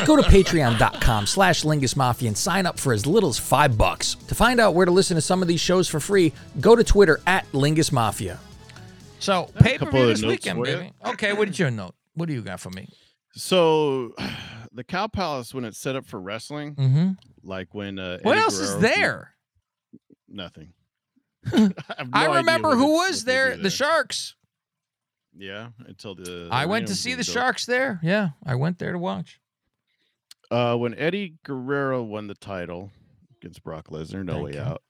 Go 0.05 0.15
to 0.15 0.23
patreon.com 0.23 1.25
slash 1.27 1.63
Lingus 1.63 1.95
Mafia 1.95 2.29
and 2.29 2.37
sign 2.37 2.65
up 2.65 2.79
for 2.79 2.93
as 2.93 3.05
little 3.05 3.29
as 3.29 3.37
five 3.37 3.77
bucks. 3.77 4.15
To 4.27 4.35
find 4.35 4.59
out 4.59 4.73
where 4.75 4.85
to 4.85 4.91
listen 4.91 5.15
to 5.15 5.21
some 5.21 5.41
of 5.41 5.47
these 5.47 5.59
shows 5.59 5.87
for 5.89 5.99
free, 5.99 6.31
go 6.61 6.75
to 6.75 6.83
Twitter 6.83 7.19
at 7.27 7.45
Lingus 7.51 7.91
Mafia. 7.91 8.39
So, 9.19 9.49
pay 9.59 9.77
per 9.77 9.85
couple 9.85 9.99
view 9.99 10.01
of 10.03 10.07
this 10.09 10.21
notes 10.21 10.31
weekend, 10.31 10.63
baby. 10.63 10.91
Okay, 11.05 11.33
what 11.33 11.45
did 11.45 11.57
your 11.59 11.71
note? 11.71 11.95
What 12.13 12.27
do 12.27 12.33
you 12.33 12.41
got 12.41 12.59
for 12.59 12.69
me? 12.69 12.87
So, 13.33 14.13
the 14.71 14.83
Cow 14.83 15.07
Palace 15.07 15.53
when 15.53 15.65
it's 15.65 15.77
set 15.79 15.95
up 15.95 16.05
for 16.05 16.19
wrestling, 16.19 16.75
Mm-hmm. 16.75 17.09
like 17.43 17.73
when 17.73 17.99
uh, 17.99 18.19
What 18.21 18.33
Eddie 18.37 18.43
else 18.43 18.59
is 18.59 18.77
there? 18.79 19.31
Nothing. 20.29 20.73
have 21.51 21.69
no 21.69 21.73
I 22.13 22.25
idea 22.25 22.35
remember 22.37 22.75
who 22.75 22.93
was 22.93 23.21
what 23.21 23.25
they 23.25 23.31
there. 23.33 23.57
The 23.57 23.69
Sharks. 23.69 24.35
Yeah, 25.37 25.69
until 25.85 26.15
the. 26.15 26.47
I 26.51 26.65
went 26.65 26.87
to 26.87 26.95
see 26.95 27.11
the 27.11 27.17
built. 27.17 27.27
Sharks 27.27 27.65
there. 27.65 27.99
Yeah, 28.01 28.29
I 28.45 28.55
went 28.55 28.79
there 28.79 28.93
to 28.93 28.99
watch. 28.99 29.39
Uh, 30.49 30.75
when 30.77 30.93
Eddie 30.95 31.35
Guerrero 31.43 32.03
won 32.03 32.27
the 32.27 32.35
title 32.35 32.91
against 33.41 33.63
Brock 33.63 33.89
Lesnar, 33.89 34.23
no 34.23 34.33
Thank 34.33 34.45
way 34.45 34.53
you. 34.53 34.59
out, 34.61 34.81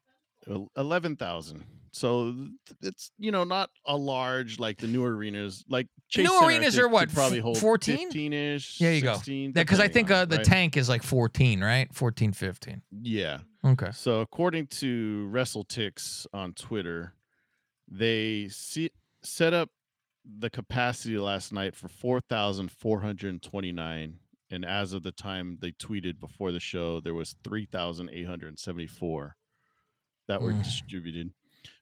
eleven 0.78 1.16
thousand. 1.16 1.64
So 1.96 2.36
it's 2.82 3.12
you 3.18 3.32
know 3.32 3.46
not 3.46 3.70
a 3.86 3.96
large 3.96 4.60
like 4.60 4.78
the 4.80 4.88
new 4.88 5.06
arenas. 5.06 5.64
Like 5.70 5.88
Chase 6.10 6.28
New 6.28 6.34
Center, 6.34 6.48
arenas 6.48 6.76
think, 6.76 6.84
are 6.86 6.90
what, 6.90 7.14
probably 7.14 7.40
hold 7.40 7.58
14? 7.58 7.98
fifteen 7.98 8.34
ish. 8.34 8.80
There 8.80 8.94
you 8.94 9.02
go. 9.02 9.18
Because 9.54 9.80
I 9.80 9.88
think 9.88 10.12
uh, 10.12 10.26
the 10.26 10.36
right? 10.38 10.46
tank 10.46 10.76
is 10.76 10.90
like 10.90 11.04
14, 11.04 11.64
right? 11.64 11.88
14, 11.94 12.34
15. 12.34 12.82
Yeah. 13.02 13.38
Okay. 13.64 13.92
So 13.94 14.20
according 14.20 14.68
to 14.68 15.30
WrestleTix 15.34 16.28
on 16.34 16.52
Twitter, 16.52 17.14
they 17.88 18.50
see, 18.50 18.90
set 19.24 19.54
up 19.54 19.70
the 20.40 20.50
capacity 20.50 21.18
last 21.18 21.54
night 21.54 21.76
for 21.76 21.88
4,429 21.88 24.20
and 24.52 24.66
as 24.66 24.92
of 24.92 25.02
the 25.04 25.12
time 25.14 25.58
they 25.62 25.72
tweeted 25.72 26.20
before 26.20 26.52
the 26.52 26.60
show 26.60 27.00
there 27.00 27.14
was 27.14 27.36
3,874 27.46 29.36
that 30.28 30.42
were 30.42 30.52
Mm. 30.52 30.62
distributed. 30.64 31.32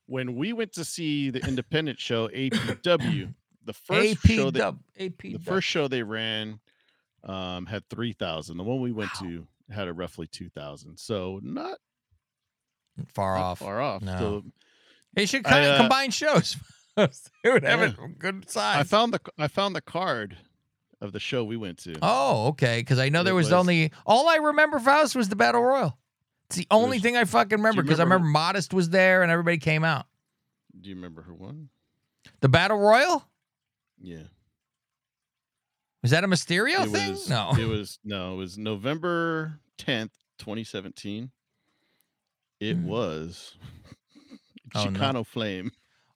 When 0.06 0.36
we 0.36 0.52
went 0.54 0.74
to 0.74 0.84
see 0.86 1.30
the 1.30 1.40
independent 1.48 2.00
show 2.00 2.28
APW, 2.28 3.34
the 3.66 3.74
first 3.74 4.18
AP 4.26 4.32
show 4.32 4.52
that 4.52 4.60
dub. 4.60 4.80
AP 5.00 5.22
the 5.22 5.38
first 5.40 5.68
show 5.68 5.88
they 5.88 6.04
ran 6.04 6.60
um, 7.24 7.66
had 7.66 7.88
3,000. 7.90 8.58
The 8.58 8.64
one 8.64 8.82
we 8.82 8.92
went 8.92 9.12
to 9.20 9.48
had 9.72 9.88
a 9.88 9.94
roughly 9.94 10.28
2,000. 10.28 10.98
So 11.00 11.40
not 11.42 11.78
far 13.16 13.36
not 13.38 13.44
off. 13.44 13.60
far 13.60 13.82
off. 13.82 14.02
No. 14.02 14.18
So 14.20 14.44
They 15.14 15.26
should 15.26 15.46
I, 15.48 15.50
kind 15.50 15.66
of 15.66 15.72
uh, 15.72 15.78
combine 15.78 16.12
shows. 16.12 16.58
it 16.98 17.10
would 17.46 17.64
have 17.64 17.80
Yeah. 17.80 18.06
a 18.06 18.08
good 18.10 18.50
size. 18.50 18.82
I 18.82 18.84
found 18.84 19.14
the 19.14 19.22
I 19.38 19.48
found 19.48 19.76
the 19.76 19.82
card 19.82 20.38
of 21.02 21.12
the 21.14 21.20
show 21.20 21.44
we 21.44 21.58
went 21.58 21.80
to. 21.80 21.96
Oh, 22.02 22.48
okay. 22.50 22.80
Because 22.80 23.00
I 23.00 23.10
know 23.10 23.22
It 23.22 23.26
there 23.26 23.36
was, 23.36 23.48
was- 23.48 23.54
only 23.54 23.92
all 24.06 24.28
I 24.28 24.36
remember 24.36 24.80
Faust 24.80 25.16
was 25.16 25.30
the 25.30 25.36
battle 25.36 25.62
royal. 25.64 25.98
It's 26.54 26.60
the 26.60 26.68
only 26.72 26.98
was- 26.98 27.02
thing 27.02 27.18
I 27.18 27.24
fucking 27.26 27.58
remember 27.58 27.82
because 27.82 28.00
I 28.00 28.04
remember 28.04 28.26
remember 28.26 28.40
Modest 28.40 28.74
was 28.74 28.90
there 28.90 29.24
and 29.24 29.32
everybody 29.32 29.58
came 29.58 29.84
out. 29.84 30.06
Do 30.80 30.90
you 30.90 30.96
remember 30.96 31.22
who 31.24 31.34
won? 31.34 31.70
The 32.42 32.50
battle 32.50 32.78
royal 32.78 33.28
Yeah. 34.00 34.24
was 36.02 36.12
that 36.12 36.24
a 36.24 36.28
Mysterio 36.28 36.86
it 36.86 36.90
thing? 36.90 37.12
was 37.12 37.30
no. 37.30 37.52
it 37.58 37.66
was 37.66 38.00
no, 38.04 38.34
it 38.34 38.38
was 38.38 38.58
November 38.58 39.60
10th, 39.78 40.12
2017. 40.40 41.32
It 42.60 42.76
Hmm. 42.78 42.86
was 42.86 43.56
Oh, 44.76 44.86
no. 44.86 44.90
Chicano 45.00 45.26
Flame. 45.28 45.72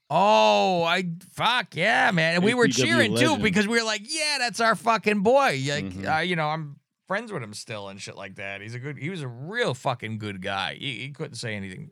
Oh, 0.09 0.83
I 0.83 1.03
fuck 1.33 1.75
yeah, 1.75 2.11
man! 2.11 2.35
And 2.35 2.43
we 2.43 2.53
were 2.53 2.67
APW 2.67 2.73
cheering 2.85 3.15
too 3.17 3.37
because 3.37 3.67
we 3.67 3.77
were 3.77 3.85
like, 3.85 4.01
"Yeah, 4.05 4.37
that's 4.39 4.59
our 4.61 4.73
fucking 4.75 5.19
boy." 5.19 5.61
Like, 5.67 5.85
Mhm. 5.85 6.17
uh, 6.17 6.19
you 6.21 6.35
know, 6.37 6.47
I'm 6.47 6.79
friends 7.07 7.31
with 7.31 7.41
him 7.43 7.53
still 7.53 7.87
and 7.89 8.01
shit 8.01 8.15
like 8.15 8.35
that. 8.35 8.61
He's 8.61 8.75
a 8.75 8.79
good. 8.79 8.97
He 8.97 9.09
was 9.09 9.21
a 9.21 9.27
real 9.27 9.73
fucking 9.73 10.17
good 10.17 10.41
guy. 10.41 10.75
He, 10.79 10.99
he 10.99 11.09
couldn't 11.09 11.35
say 11.35 11.55
anything. 11.55 11.89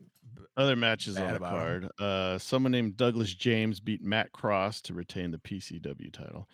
Other 0.56 0.76
matches 0.76 1.16
on 1.18 1.34
the 1.34 1.38
card. 1.38 1.88
Uh, 1.98 2.38
someone 2.38 2.72
named 2.72 2.96
Douglas 2.96 3.34
James 3.34 3.78
beat 3.78 4.02
Matt 4.02 4.32
Cross 4.32 4.80
to 4.82 4.94
retain 4.94 5.30
the 5.30 5.38
PCW 5.38 6.10
title. 6.12 6.48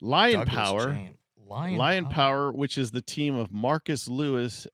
Lion 0.00 0.40
Douglas 0.40 0.54
Power. 0.56 0.98
Lion, 1.46 1.76
Lion 1.76 2.04
Power. 2.06 2.12
Power, 2.12 2.52
which 2.52 2.76
is 2.78 2.90
the 2.90 3.02
team 3.02 3.36
of 3.36 3.52
Marcus 3.52 4.08
Lewis 4.08 4.66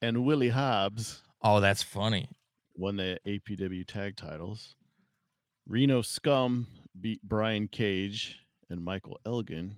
and 0.00 0.24
Willie 0.24 0.48
Hobbs, 0.48 1.22
Oh, 1.42 1.60
that's 1.60 1.82
funny. 1.82 2.28
won 2.74 2.96
the 2.96 3.18
APW 3.26 3.86
tag 3.86 4.16
titles. 4.16 4.74
Reno 5.66 6.00
Scum 6.02 6.66
beat 6.98 7.22
Brian 7.22 7.68
Cage 7.68 8.40
and 8.70 8.82
Michael 8.82 9.18
Elgin. 9.26 9.76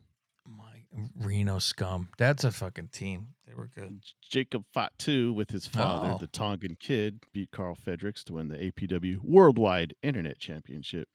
Reno 1.19 1.59
scum. 1.59 2.09
That's 2.19 2.45
a 2.45 2.51
fucking 2.51 2.89
team. 2.89 3.29
They 3.47 3.55
were 3.55 3.71
good. 3.75 4.01
Jacob 4.29 4.65
Fatu 4.75 5.33
with 5.33 5.51
his 5.51 5.67
father, 5.67 6.13
Oh. 6.15 6.19
the 6.19 6.27
Tongan 6.27 6.77
Kid, 6.79 7.21
beat 7.33 7.51
Carl 7.51 7.75
Fredericks 7.75 8.23
to 8.25 8.35
win 8.35 8.49
the 8.49 8.57
APW 8.63 9.19
Worldwide 9.23 9.95
Internet 10.03 10.39
Championship. 10.39 11.09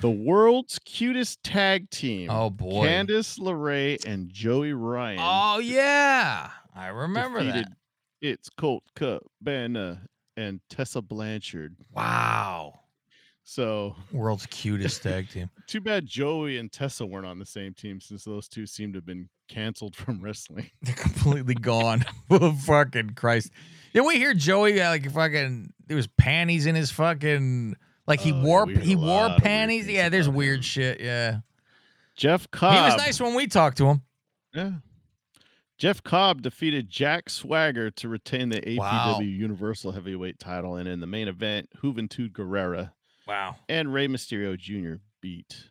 The 0.00 0.10
world's 0.10 0.78
cutest 0.78 1.42
tag 1.42 1.90
team. 1.90 2.30
Oh 2.30 2.50
boy. 2.50 2.86
Candice 2.86 3.38
LeRae 3.38 4.04
and 4.04 4.30
Joey 4.32 4.72
Ryan. 4.72 5.18
Oh 5.20 5.58
yeah, 5.58 6.50
I 6.74 6.86
remember 6.88 7.42
that. 7.42 7.68
It's 8.20 8.48
Colt 8.48 8.84
Cabana 8.94 10.02
and 10.36 10.60
Tessa 10.70 11.02
Blanchard. 11.02 11.74
Wow. 11.90 12.81
So 13.44 13.96
World's 14.12 14.46
cutest 14.46 15.02
tag 15.02 15.28
team. 15.28 15.50
too 15.66 15.80
bad 15.80 16.06
Joey 16.06 16.58
and 16.58 16.70
Tessa 16.70 17.04
weren't 17.04 17.26
on 17.26 17.38
the 17.38 17.46
same 17.46 17.74
team 17.74 18.00
since 18.00 18.24
those 18.24 18.48
two 18.48 18.66
seem 18.66 18.92
to 18.92 18.98
have 18.98 19.06
been 19.06 19.28
canceled 19.48 19.96
from 19.96 20.20
wrestling. 20.20 20.70
They're 20.82 20.94
completely 20.94 21.54
gone. 21.54 22.04
oh, 22.30 22.52
fucking 22.52 23.10
Christ. 23.10 23.50
Did 23.92 24.02
we 24.02 24.16
hear 24.16 24.32
Joey 24.32 24.80
uh, 24.80 24.90
like 24.90 25.10
fucking 25.10 25.72
there 25.86 25.96
was 25.96 26.06
panties 26.06 26.66
in 26.66 26.74
his 26.74 26.90
fucking 26.90 27.74
like 28.06 28.20
he 28.20 28.32
Oh, 28.32 28.42
wore 28.42 28.66
he 28.68 28.96
wore 28.96 29.06
lot 29.06 29.24
of 29.24 29.30
weird 29.32 29.42
panties? 29.42 29.88
Yeah, 29.88 30.08
there's 30.08 30.28
weird 30.28 30.58
him. 30.58 30.62
shit. 30.62 31.00
Yeah. 31.00 31.38
Jeff 32.14 32.50
Cobb. 32.50 32.74
He 32.74 32.80
was 32.80 32.96
nice 32.96 33.20
when 33.20 33.34
we 33.34 33.46
talked 33.48 33.78
to 33.78 33.86
him. 33.86 34.02
Yeah. 34.54 34.70
Jeff 35.78 36.02
Cobb 36.04 36.42
defeated 36.42 36.88
Jack 36.88 37.28
Swagger 37.28 37.90
to 37.90 38.08
retain 38.08 38.50
the 38.50 38.60
APW 38.60 38.78
Wow. 38.78 39.18
Universal 39.20 39.92
Heavyweight 39.92 40.38
title. 40.38 40.76
And 40.76 40.86
in 40.88 41.00
the 41.00 41.06
main 41.08 41.26
event, 41.26 41.70
Juventud 41.82 42.30
Guerrera 42.32 42.92
Wow. 43.26 43.56
and 43.68 43.92
Rey 43.92 44.08
Mysterio 44.08 44.58
Jr. 44.58 45.00
beat 45.20 45.64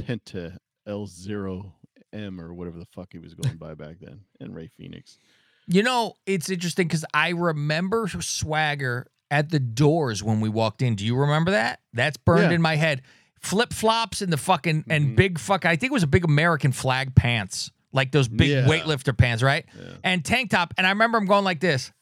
Penta 0.00 0.56
L0M 0.88 2.40
or 2.40 2.54
whatever 2.54 2.78
the 2.78 2.86
fuck 2.86 3.12
he 3.12 3.18
was 3.18 3.34
going 3.34 3.56
by 3.56 3.74
back 3.74 3.96
then, 4.00 4.20
and 4.40 4.54
Rey 4.54 4.68
Fenix. 4.76 5.18
You 5.66 5.82
know, 5.82 6.14
it's 6.26 6.48
interesting 6.48 6.86
because 6.88 7.04
I 7.12 7.30
remember 7.30 8.08
Swagger 8.20 9.06
at 9.30 9.50
the 9.50 9.58
doors 9.58 10.22
when 10.22 10.40
we 10.40 10.48
walked 10.48 10.82
in. 10.82 10.94
Do 10.94 11.04
you 11.04 11.16
remember 11.16 11.50
that? 11.52 11.80
That's 11.92 12.16
burned 12.16 12.50
Yeah. 12.50 12.56
in 12.56 12.62
my 12.62 12.76
head. 12.76 13.02
Flip 13.40 13.72
flops 13.72 14.22
and 14.22 14.32
the 14.32 14.36
fucking 14.36 14.84
and 14.88 15.08
Mhm. 15.10 15.16
big 15.16 15.38
fuck. 15.38 15.64
I 15.64 15.76
think 15.76 15.90
it 15.90 15.94
was 15.94 16.02
a 16.04 16.06
big 16.08 16.24
American 16.24 16.70
flag 16.72 17.14
pants, 17.16 17.70
like 17.92 18.12
those 18.12 18.28
big 18.28 18.50
Yeah. 18.50 18.66
weightlifter 18.66 19.16
pants, 19.16 19.42
right? 19.42 19.66
Yeah. 19.76 19.96
And 20.04 20.24
tank 20.24 20.50
top. 20.50 20.72
And 20.78 20.86
I 20.86 20.90
remember 20.90 21.18
him 21.18 21.26
going 21.26 21.44
like 21.44 21.60
this 21.60 21.92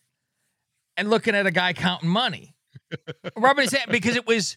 and 0.98 1.08
looking 1.08 1.34
at 1.34 1.46
a 1.46 1.50
guy 1.50 1.72
counting 1.72 2.10
money, 2.10 2.54
rubbing 3.36 3.62
his 3.64 3.72
hand 3.72 3.90
because 3.90 4.16
it 4.16 4.26
was. 4.26 4.56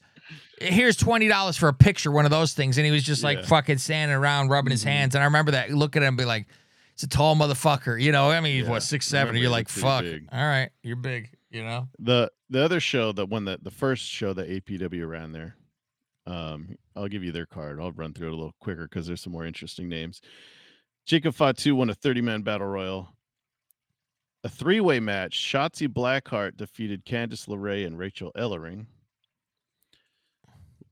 Here's 0.59 0.95
twenty 0.95 1.27
dollars 1.27 1.55
for 1.57 1.67
a 1.69 1.73
picture, 1.73 2.11
one 2.11 2.25
of 2.25 2.31
those 2.31 2.53
things, 2.53 2.77
and 2.77 2.85
he 2.85 2.91
was 2.91 3.03
just 3.03 3.23
like 3.23 3.39
Yeah. 3.39 3.45
fucking 3.45 3.77
standing 3.77 4.15
around 4.17 4.49
rubbing 4.49 4.71
his 4.71 4.83
Mhm. 4.83 4.87
hands. 4.87 5.15
And 5.15 5.21
I 5.21 5.25
remember 5.25 5.51
that 5.51 5.71
looking 5.71 6.03
at 6.03 6.07
him, 6.07 6.15
be 6.15 6.25
like, 6.25 6.47
"It's 6.93 7.03
a 7.03 7.07
tall 7.07 7.35
motherfucker," 7.35 8.01
you 8.01 8.11
know. 8.11 8.29
I 8.31 8.39
mean, 8.41 8.55
he's 8.57 8.65
Yeah. 8.65 8.71
what 8.71 8.83
six 8.83 9.05
seven. 9.07 9.35
You're 9.35 9.49
like, 9.51 9.69
"Fuck, 9.69 10.03
big. 10.03 10.27
all 10.31 10.39
right, 10.45 10.69
you're 10.83 10.95
big," 10.95 11.29
you 11.51 11.63
know. 11.63 11.89
The 11.99 12.31
the 12.49 12.63
other 12.63 12.79
show 12.79 13.11
that 13.11 13.27
one 13.27 13.45
that 13.45 13.63
the 13.63 13.71
first 13.71 14.05
show 14.05 14.33
that 14.33 14.49
APW 14.49 15.05
ran 15.05 15.31
there, 15.31 15.55
um, 16.25 16.75
I'll 16.95 17.07
give 17.07 17.23
you 17.23 17.31
their 17.31 17.45
card. 17.45 17.79
I'll 17.79 17.91
run 17.91 18.13
through 18.13 18.27
it 18.29 18.33
a 18.33 18.35
little 18.37 18.55
quicker 18.59 18.87
because 18.87 19.05
there's 19.07 19.21
some 19.21 19.33
more 19.33 19.45
interesting 19.45 19.87
names. 19.89 20.21
Jacob 21.05 21.35
Fatu 21.35 21.75
won 21.75 21.89
a 21.89 21.93
30 21.95 22.21
man 22.21 22.41
battle 22.41 22.67
royal. 22.67 23.13
A 24.43 24.49
three 24.49 24.79
way 24.79 24.99
match. 24.99 25.37
Shotzi 25.37 25.87
Blackheart 25.87 26.57
defeated 26.57 27.05
Candice 27.05 27.47
LeRae 27.47 27.85
and 27.85 27.97
Rachel 27.97 28.31
Ellering. 28.37 28.85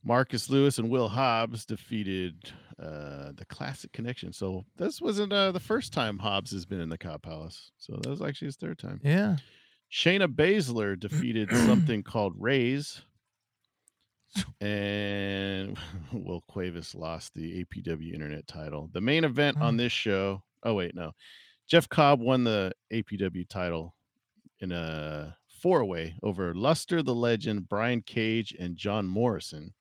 Marcus 0.05 0.49
Lewis 0.49 0.77
and 0.77 0.89
Will 0.89 1.09
Hobbs 1.09 1.65
defeated 1.65 2.51
uh, 2.79 3.31
the 3.35 3.45
Classic 3.49 3.91
Connection. 3.91 4.31
So 4.31 4.63
this 4.77 5.01
wasn't 5.01 5.33
uh, 5.33 5.51
the 5.51 5.59
first 5.59 5.91
time 5.93 6.19
Hobbs 6.19 6.51
has 6.51 6.65
been 6.65 6.79
in 6.79 6.89
the 6.89 6.97
Cow 6.97 7.17
Palace. 7.17 7.71
So 7.77 7.97
that 8.01 8.09
was 8.09 8.21
actually 8.21 8.47
his 8.47 8.55
third 8.57 8.77
time. 8.77 9.01
Yeah. 9.03 9.37
Shayna 9.91 10.27
Baszler 10.27 10.99
defeated 10.99 11.49
something 11.51 12.03
called 12.03 12.33
Rays. 12.37 13.01
And 14.61 15.77
Will 16.13 16.43
Cuevas 16.47 16.93
lost 16.93 17.33
the 17.33 17.63
APW 17.65 18.13
Internet 18.13 18.47
title. 18.47 18.89
The 18.93 19.01
main 19.01 19.23
event 19.23 19.57
on 19.61 19.73
Hmm. 19.73 19.77
this 19.77 19.91
show. 19.93 20.43
Oh, 20.63 20.73
wait, 20.73 20.95
no. 20.95 21.11
Jeff 21.67 21.89
Cobb 21.89 22.19
won 22.19 22.43
the 22.43 22.73
APW 22.93 23.47
title 23.47 23.95
in 24.59 24.71
a 24.71 25.35
four 25.61 25.83
way 25.85 26.15
over 26.21 26.53
Luster 26.53 27.01
the 27.01 27.15
Legend, 27.15 27.67
Brian 27.67 28.01
Cage, 28.01 28.53
and 28.59 28.75
John 28.75 29.07
Morrison. 29.07 29.73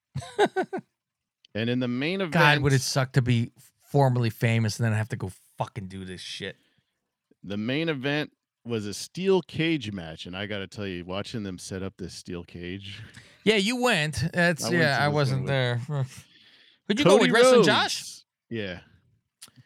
And 1.55 1.71
in 1.71 1.81
the 1.81 1.89
main 1.89 2.21
event, 2.21 2.33
God, 2.33 2.59
would 2.61 2.73
it 2.73 2.83
suck 2.83 3.13
to 3.13 3.23
be 3.23 3.53
formerly 3.83 4.31
famous 4.31 4.79
and 4.79 4.87
then 4.87 4.93
have 4.93 5.09
to 5.11 5.17
go 5.17 5.31
fucking 5.59 5.89
do 5.89 6.05
this 6.05 6.21
shit? 6.21 6.57
the 7.45 7.57
main 7.57 7.89
event 7.89 8.33
was 8.65 8.87
a 8.87 8.95
steel 8.95 9.43
cage 9.43 9.93
match. 9.93 10.27
And 10.27 10.37
I 10.37 10.47
got 10.47 10.59
to 10.59 10.67
tell 10.67 10.87
you, 10.87 11.05
watching 11.05 11.43
them 11.43 11.59
set 11.59 11.83
up 11.83 11.95
this 11.99 12.15
steel 12.15 12.43
cage. 12.43 13.03
Yeah, 13.45 13.57
you 13.57 13.83
went. 13.83 14.25
That's 14.33 14.65
I 14.65 14.71
went 14.71 14.81
yeah, 14.81 14.99
I 15.01 15.09
wasn't 15.09 15.47
there. 15.47 15.77
Who'd 16.89 16.99
you 16.99 17.05
go 17.05 17.19
with, 17.19 17.21
Cody 17.21 17.33
Wrestling 17.33 17.65
Josh? 17.65 18.23
Yeah. 18.49 18.81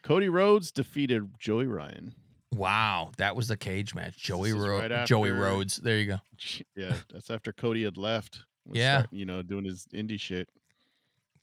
Cody 0.03 0.29
Rhodes 0.29 0.71
defeated 0.71 1.29
Joey 1.39 1.67
Ryan. 1.67 2.13
Wow, 2.53 3.11
that 3.17 3.35
was 3.35 3.47
the 3.47 3.57
cage 3.57 3.93
match. 3.93 4.17
Joey 4.17 4.53
Ro- 4.53 4.79
right 4.79 5.05
Joey 5.05 5.29
Rhodes. 5.29 5.77
There 5.77 5.99
you 5.99 6.07
go. 6.07 6.17
Yeah, 6.75 6.95
that's 7.13 7.29
after 7.29 7.53
Cody 7.53 7.83
had 7.83 7.95
left. 7.95 8.39
Yeah. 8.75 8.99
start- 8.99 9.13
you 9.13 9.25
know, 9.25 9.41
doing 9.41 9.65
his 9.65 9.85
indie 9.93 10.19
shit. 10.19 10.49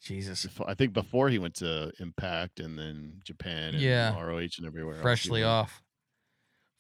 Jesus. 0.01 0.47
I 0.67 0.75
think 0.75 0.93
before 0.93 1.29
he 1.31 1.39
went 1.39 1.55
to 1.57 1.91
Impact 1.99 2.61
and 2.61 2.79
then 2.79 3.21
Japan 3.25 3.75
and 3.75 3.81
Yeah. 3.83 4.15
ROH 4.21 4.59
and 4.59 4.67
everywhere. 4.67 5.01
Freshly 5.01 5.43
off. 5.43 5.83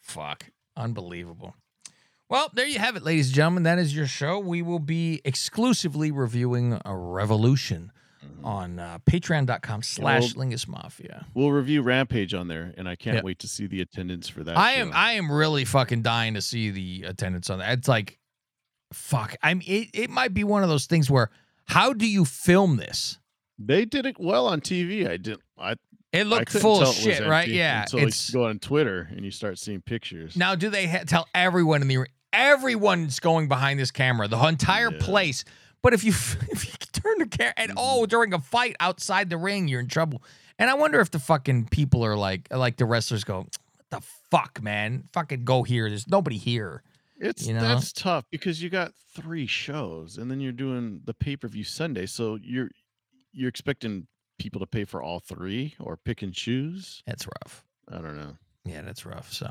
Fuck. 0.00 0.50
Unbelievable. 0.76 1.54
Well, 2.28 2.50
there 2.54 2.66
you 2.66 2.78
have 2.78 2.96
it, 2.96 3.02
ladies 3.02 3.28
and 3.28 3.34
gentlemen. 3.36 3.62
That 3.62 3.78
is 3.78 3.94
your 3.94 4.06
show. 4.06 4.38
We 4.38 4.60
will 4.60 4.78
be 4.80 5.20
exclusively 5.24 6.10
reviewing 6.10 6.78
a 6.84 6.96
Revolution 6.96 7.92
on 8.42 8.78
uh, 8.80 8.98
patreon.com 9.08 9.82
slash 9.82 10.32
Mm-hmm. 10.34 10.40
Lingus 10.40 10.66
Mafia. 10.68 11.26
We'll 11.34 11.52
review 11.52 11.82
Rampage 11.82 12.34
on 12.34 12.48
there, 12.48 12.74
and 12.76 12.88
I 12.88 12.96
can't 12.96 13.16
Yep. 13.16 13.24
wait 13.24 13.38
to 13.40 13.48
see 13.48 13.66
the 13.66 13.80
attendance 13.80 14.28
for 14.28 14.42
that. 14.44 14.56
I 14.58 14.72
am. 14.72 14.90
I 14.92 15.12
am 15.12 15.30
really 15.30 15.64
fucking 15.64 16.02
dying 16.02 16.34
to 16.34 16.42
see 16.42 16.70
the 16.70 17.04
attendance 17.04 17.48
on 17.48 17.60
that. 17.60 17.78
It's 17.78 17.88
like 17.88 18.18
fuck. 18.92 19.36
I'm 19.42 19.60
it, 19.66 19.88
it 19.94 20.10
might 20.10 20.34
be 20.34 20.44
one 20.44 20.62
of 20.62 20.68
those 20.68 20.86
things 20.86 21.10
where 21.10 21.30
how 21.66 21.92
do 21.92 22.06
you 22.08 22.24
film 22.24 22.76
this? 22.76 23.18
They 23.58 23.84
did 23.84 24.06
it 24.06 24.18
well 24.20 24.46
on 24.46 24.60
TV. 24.60 25.08
I 25.08 25.16
didn't. 25.16 25.40
I 25.58 25.72
It 26.12 26.20
I 26.20 26.22
looked 26.22 26.50
full 26.50 26.82
of 26.82 26.88
it 26.88 26.94
shit, 26.94 27.26
right? 27.26 27.48
Yeah. 27.48 27.82
Until 27.82 28.00
It's 28.00 28.28
you 28.28 28.34
go 28.40 28.46
on 28.46 28.58
Twitter 28.58 29.08
and 29.10 29.24
you 29.24 29.30
start 29.30 29.58
seeing 29.58 29.80
pictures. 29.80 30.36
Now, 30.36 30.54
do 30.54 30.68
they 30.70 30.86
ha- 30.86 31.04
tell 31.06 31.26
everyone 31.34 31.82
in 31.82 31.88
the 31.88 32.06
everyone's 32.32 33.18
going 33.20 33.48
behind 33.48 33.78
this 33.80 33.90
camera, 33.90 34.28
the 34.28 34.38
entire 34.46 34.92
Yeah. 34.92 34.98
place? 35.00 35.44
But 35.82 35.94
if 35.94 36.04
you 36.04 36.10
if 36.50 36.64
you 36.66 36.72
turn 36.92 37.18
the 37.18 37.26
camera 37.26 37.54
at 37.56 37.68
Mm-hmm. 37.70 37.78
oh, 37.78 38.06
during 38.06 38.32
a 38.34 38.38
fight 38.38 38.76
outside 38.80 39.30
the 39.30 39.36
ring, 39.38 39.68
you're 39.68 39.80
in 39.80 39.88
trouble. 39.88 40.22
And 40.58 40.70
I 40.70 40.74
wonder 40.74 41.00
if 41.00 41.10
the 41.10 41.18
fucking 41.18 41.68
people 41.68 42.04
are 42.04 42.16
like 42.16 42.48
like 42.50 42.76
the 42.76 42.84
wrestlers 42.86 43.24
go, 43.24 43.38
what 43.40 43.90
the 43.90 44.00
fuck, 44.30 44.62
man? 44.62 45.08
Fucking 45.12 45.44
go 45.44 45.62
here. 45.62 45.88
There's 45.88 46.06
nobody 46.08 46.38
here. 46.38 46.82
It's 47.18 47.46
you 47.46 47.54
know? 47.54 47.60
that's 47.60 47.92
tough 47.92 48.24
because 48.30 48.62
you 48.62 48.68
got 48.68 48.92
three 49.14 49.46
shows 49.46 50.18
and 50.18 50.30
then 50.30 50.40
you're 50.40 50.52
doing 50.52 51.00
the 51.04 51.14
pay 51.14 51.36
per 51.36 51.48
view 51.48 51.64
Sunday, 51.64 52.06
so 52.06 52.38
you're 52.42 52.68
you're 53.32 53.48
expecting 53.48 54.06
people 54.38 54.60
to 54.60 54.66
pay 54.66 54.84
for 54.84 55.02
all 55.02 55.20
three 55.20 55.74
or 55.80 55.96
pick 55.96 56.22
and 56.22 56.32
choose. 56.34 57.02
That's 57.06 57.26
rough. 57.26 57.64
I 57.90 57.98
don't 57.98 58.16
know. 58.16 58.36
Yeah, 58.64 58.82
that's 58.82 59.06
rough. 59.06 59.32
So 59.32 59.50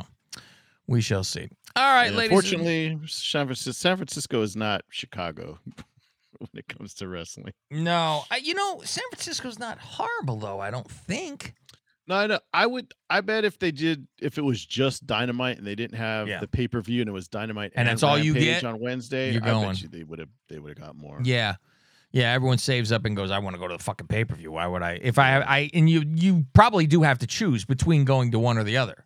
we 0.87 1.01
shall 1.01 1.23
see. 1.23 1.49
All 1.75 1.93
right, 1.93 2.07
And 2.07 2.15
ladies. 2.15 2.31
Unfortunately, 2.31 2.99
San 3.07 3.47
Francisco, 3.47 3.71
San 3.71 3.97
Francisco 3.97 4.41
is 4.41 4.55
not 4.55 4.83
Chicago 4.89 5.59
when 6.37 6.49
it 6.53 6.67
comes 6.67 6.93
to 6.95 7.07
wrestling. 7.07 7.53
no, 7.71 8.23
I, 8.29 8.37
you 8.37 8.53
know, 8.53 8.81
San 8.83 9.03
Francisco's 9.11 9.57
not 9.57 9.79
horrible 9.79 10.37
though. 10.37 10.59
I 10.59 10.69
don't 10.69 10.89
think. 10.89 11.55
No, 12.07 12.15
I 12.15 12.27
know. 12.27 12.39
I 12.53 12.67
would. 12.67 12.93
I 13.09 13.21
bet 13.21 13.45
if 13.45 13.57
they 13.57 13.71
did, 13.71 14.07
if 14.21 14.37
it 14.37 14.43
was 14.43 14.63
just 14.63 15.07
Dynamite 15.07 15.57
and 15.57 15.65
they 15.65 15.73
didn't 15.75 15.97
have 15.97 16.27
Yeah. 16.27 16.39
the 16.39 16.47
pay 16.47 16.67
per 16.67 16.79
view 16.81 17.01
and 17.01 17.09
it 17.09 17.13
was 17.13 17.27
Dynamite 17.27 17.71
And 17.75 17.87
that's 17.87 18.03
all 18.03 18.17
you 18.17 18.33
Rampage 18.33 18.61
get, 18.61 18.63
on 18.63 18.79
Wednesday, 18.79 19.33
you're 19.33 19.43
I 19.43 19.47
going. 19.47 19.69
bet 19.69 19.81
you 19.81 19.87
they 19.89 20.03
would 20.03 20.19
have. 20.19 20.29
They 20.47 20.59
would 20.59 20.77
have 20.77 20.87
got 20.87 20.95
more. 20.95 21.19
Yeah. 21.23 21.55
Yeah, 22.11 22.31
everyone 22.31 22.59
saves 22.59 22.91
up 22.93 23.03
and 23.05 23.15
goes, 23.15 23.29
I 23.31 23.39
want 23.39 23.55
to 23.55 23.59
go 23.59 23.67
to 23.67 23.75
the 23.75 23.83
fucking 23.83 24.07
pay 24.07 24.23
per 24.23 24.35
view. 24.35 24.51
Why 24.51 24.67
would 24.67 24.81
I? 24.83 24.99
If 25.01 25.17
I 25.19 25.27
have, 25.29 25.43
I, 25.47 25.69
and 25.73 25.89
you, 25.89 26.03
you 26.15 26.45
probably 26.53 26.87
do 26.87 27.01
have 27.01 27.17
to 27.19 27.27
choose 27.27 27.65
between 27.65 28.05
going 28.05 28.31
to 28.31 28.39
one 28.39 28.57
or 28.57 28.63
the 28.63 28.77
other. 28.77 29.05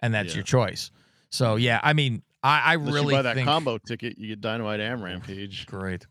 And 0.00 0.14
that's 0.14 0.28
Yeah. 0.30 0.36
your 0.36 0.44
choice. 0.44 0.92
So, 1.30 1.56
yeah, 1.56 1.80
I 1.82 1.92
mean, 1.92 2.22
I, 2.42 2.60
I 2.60 2.74
Unless 2.74 2.94
really 2.94 3.06
you 3.14 3.18
buy 3.18 3.22
that 3.22 3.34
think. 3.34 3.48
combo 3.48 3.78
ticket, 3.78 4.16
you 4.18 4.28
get 4.28 4.40
Dynamite 4.40 4.78
and 4.80 5.02
Rampage. 5.02 5.66
Great. 5.66 6.06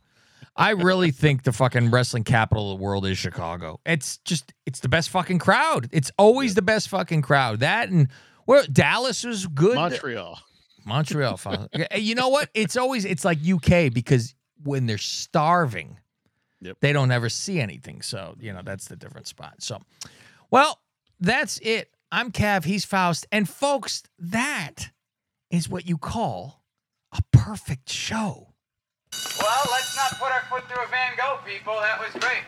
I 0.60 0.72
really 0.72 1.12
think 1.12 1.44
the 1.44 1.54
fucking 1.54 1.90
wrestling 1.90 2.26
capital 2.26 2.74
of 2.74 2.78
the 2.80 2.84
world 2.84 3.06
is 3.06 3.18
Chicago. 3.18 3.80
It's 3.86 4.18
just, 4.20 4.54
it's 4.66 4.82
the 4.82 4.90
best 4.90 5.10
fucking 5.10 5.40
crowd. 5.40 5.88
It's 5.92 6.12
always 6.18 6.54
the 6.54 6.62
best 6.62 6.90
fucking 6.90 7.22
crowd. 7.22 7.62
That 7.62 7.90
and, 7.90 8.10
well, 8.46 8.66
Dallas 8.72 9.24
was 9.24 9.48
good. 9.48 9.76
Montreal. 9.76 10.38
Montreal. 10.86 11.40
you 11.96 12.16
know 12.16 12.30
what? 12.30 12.50
It's 12.54 12.76
always 12.76 13.06
it's 13.06 13.24
like 13.24 13.38
UK 13.48 13.94
because 13.94 14.36
when 14.64 14.86
they're 14.86 14.98
starving, 14.98 15.98
Yep. 16.62 16.78
they 16.82 16.92
don't 16.92 17.12
ever 17.12 17.30
see 17.30 17.62
anything. 17.62 18.02
So 18.02 18.36
you 18.40 18.52
know 18.52 18.62
that's 18.64 18.88
the 18.90 18.98
different 18.98 19.28
spot. 19.28 19.56
So, 19.60 19.80
well, 20.52 20.80
that's 21.20 21.58
it. 21.60 21.90
I'm 22.12 22.32
Cav. 22.32 22.66
He's 22.66 22.84
Faust, 22.84 23.28
and 23.32 23.48
folks, 23.48 24.04
that 24.18 24.90
is 25.52 25.70
what 25.70 25.88
you 25.88 25.98
call 25.98 26.64
a 27.14 27.22
perfect 27.32 27.90
show. 27.90 28.54
Well, 29.40 29.64
let's 29.72 29.96
not 29.96 30.20
put 30.20 30.32
our 30.32 30.44
foot 30.50 30.68
through 30.68 30.84
a 30.84 30.88
Van 30.88 31.14
Gogh, 31.18 31.40
people. 31.46 31.74
That 31.74 32.00
was 32.00 32.12
great. 32.22 32.44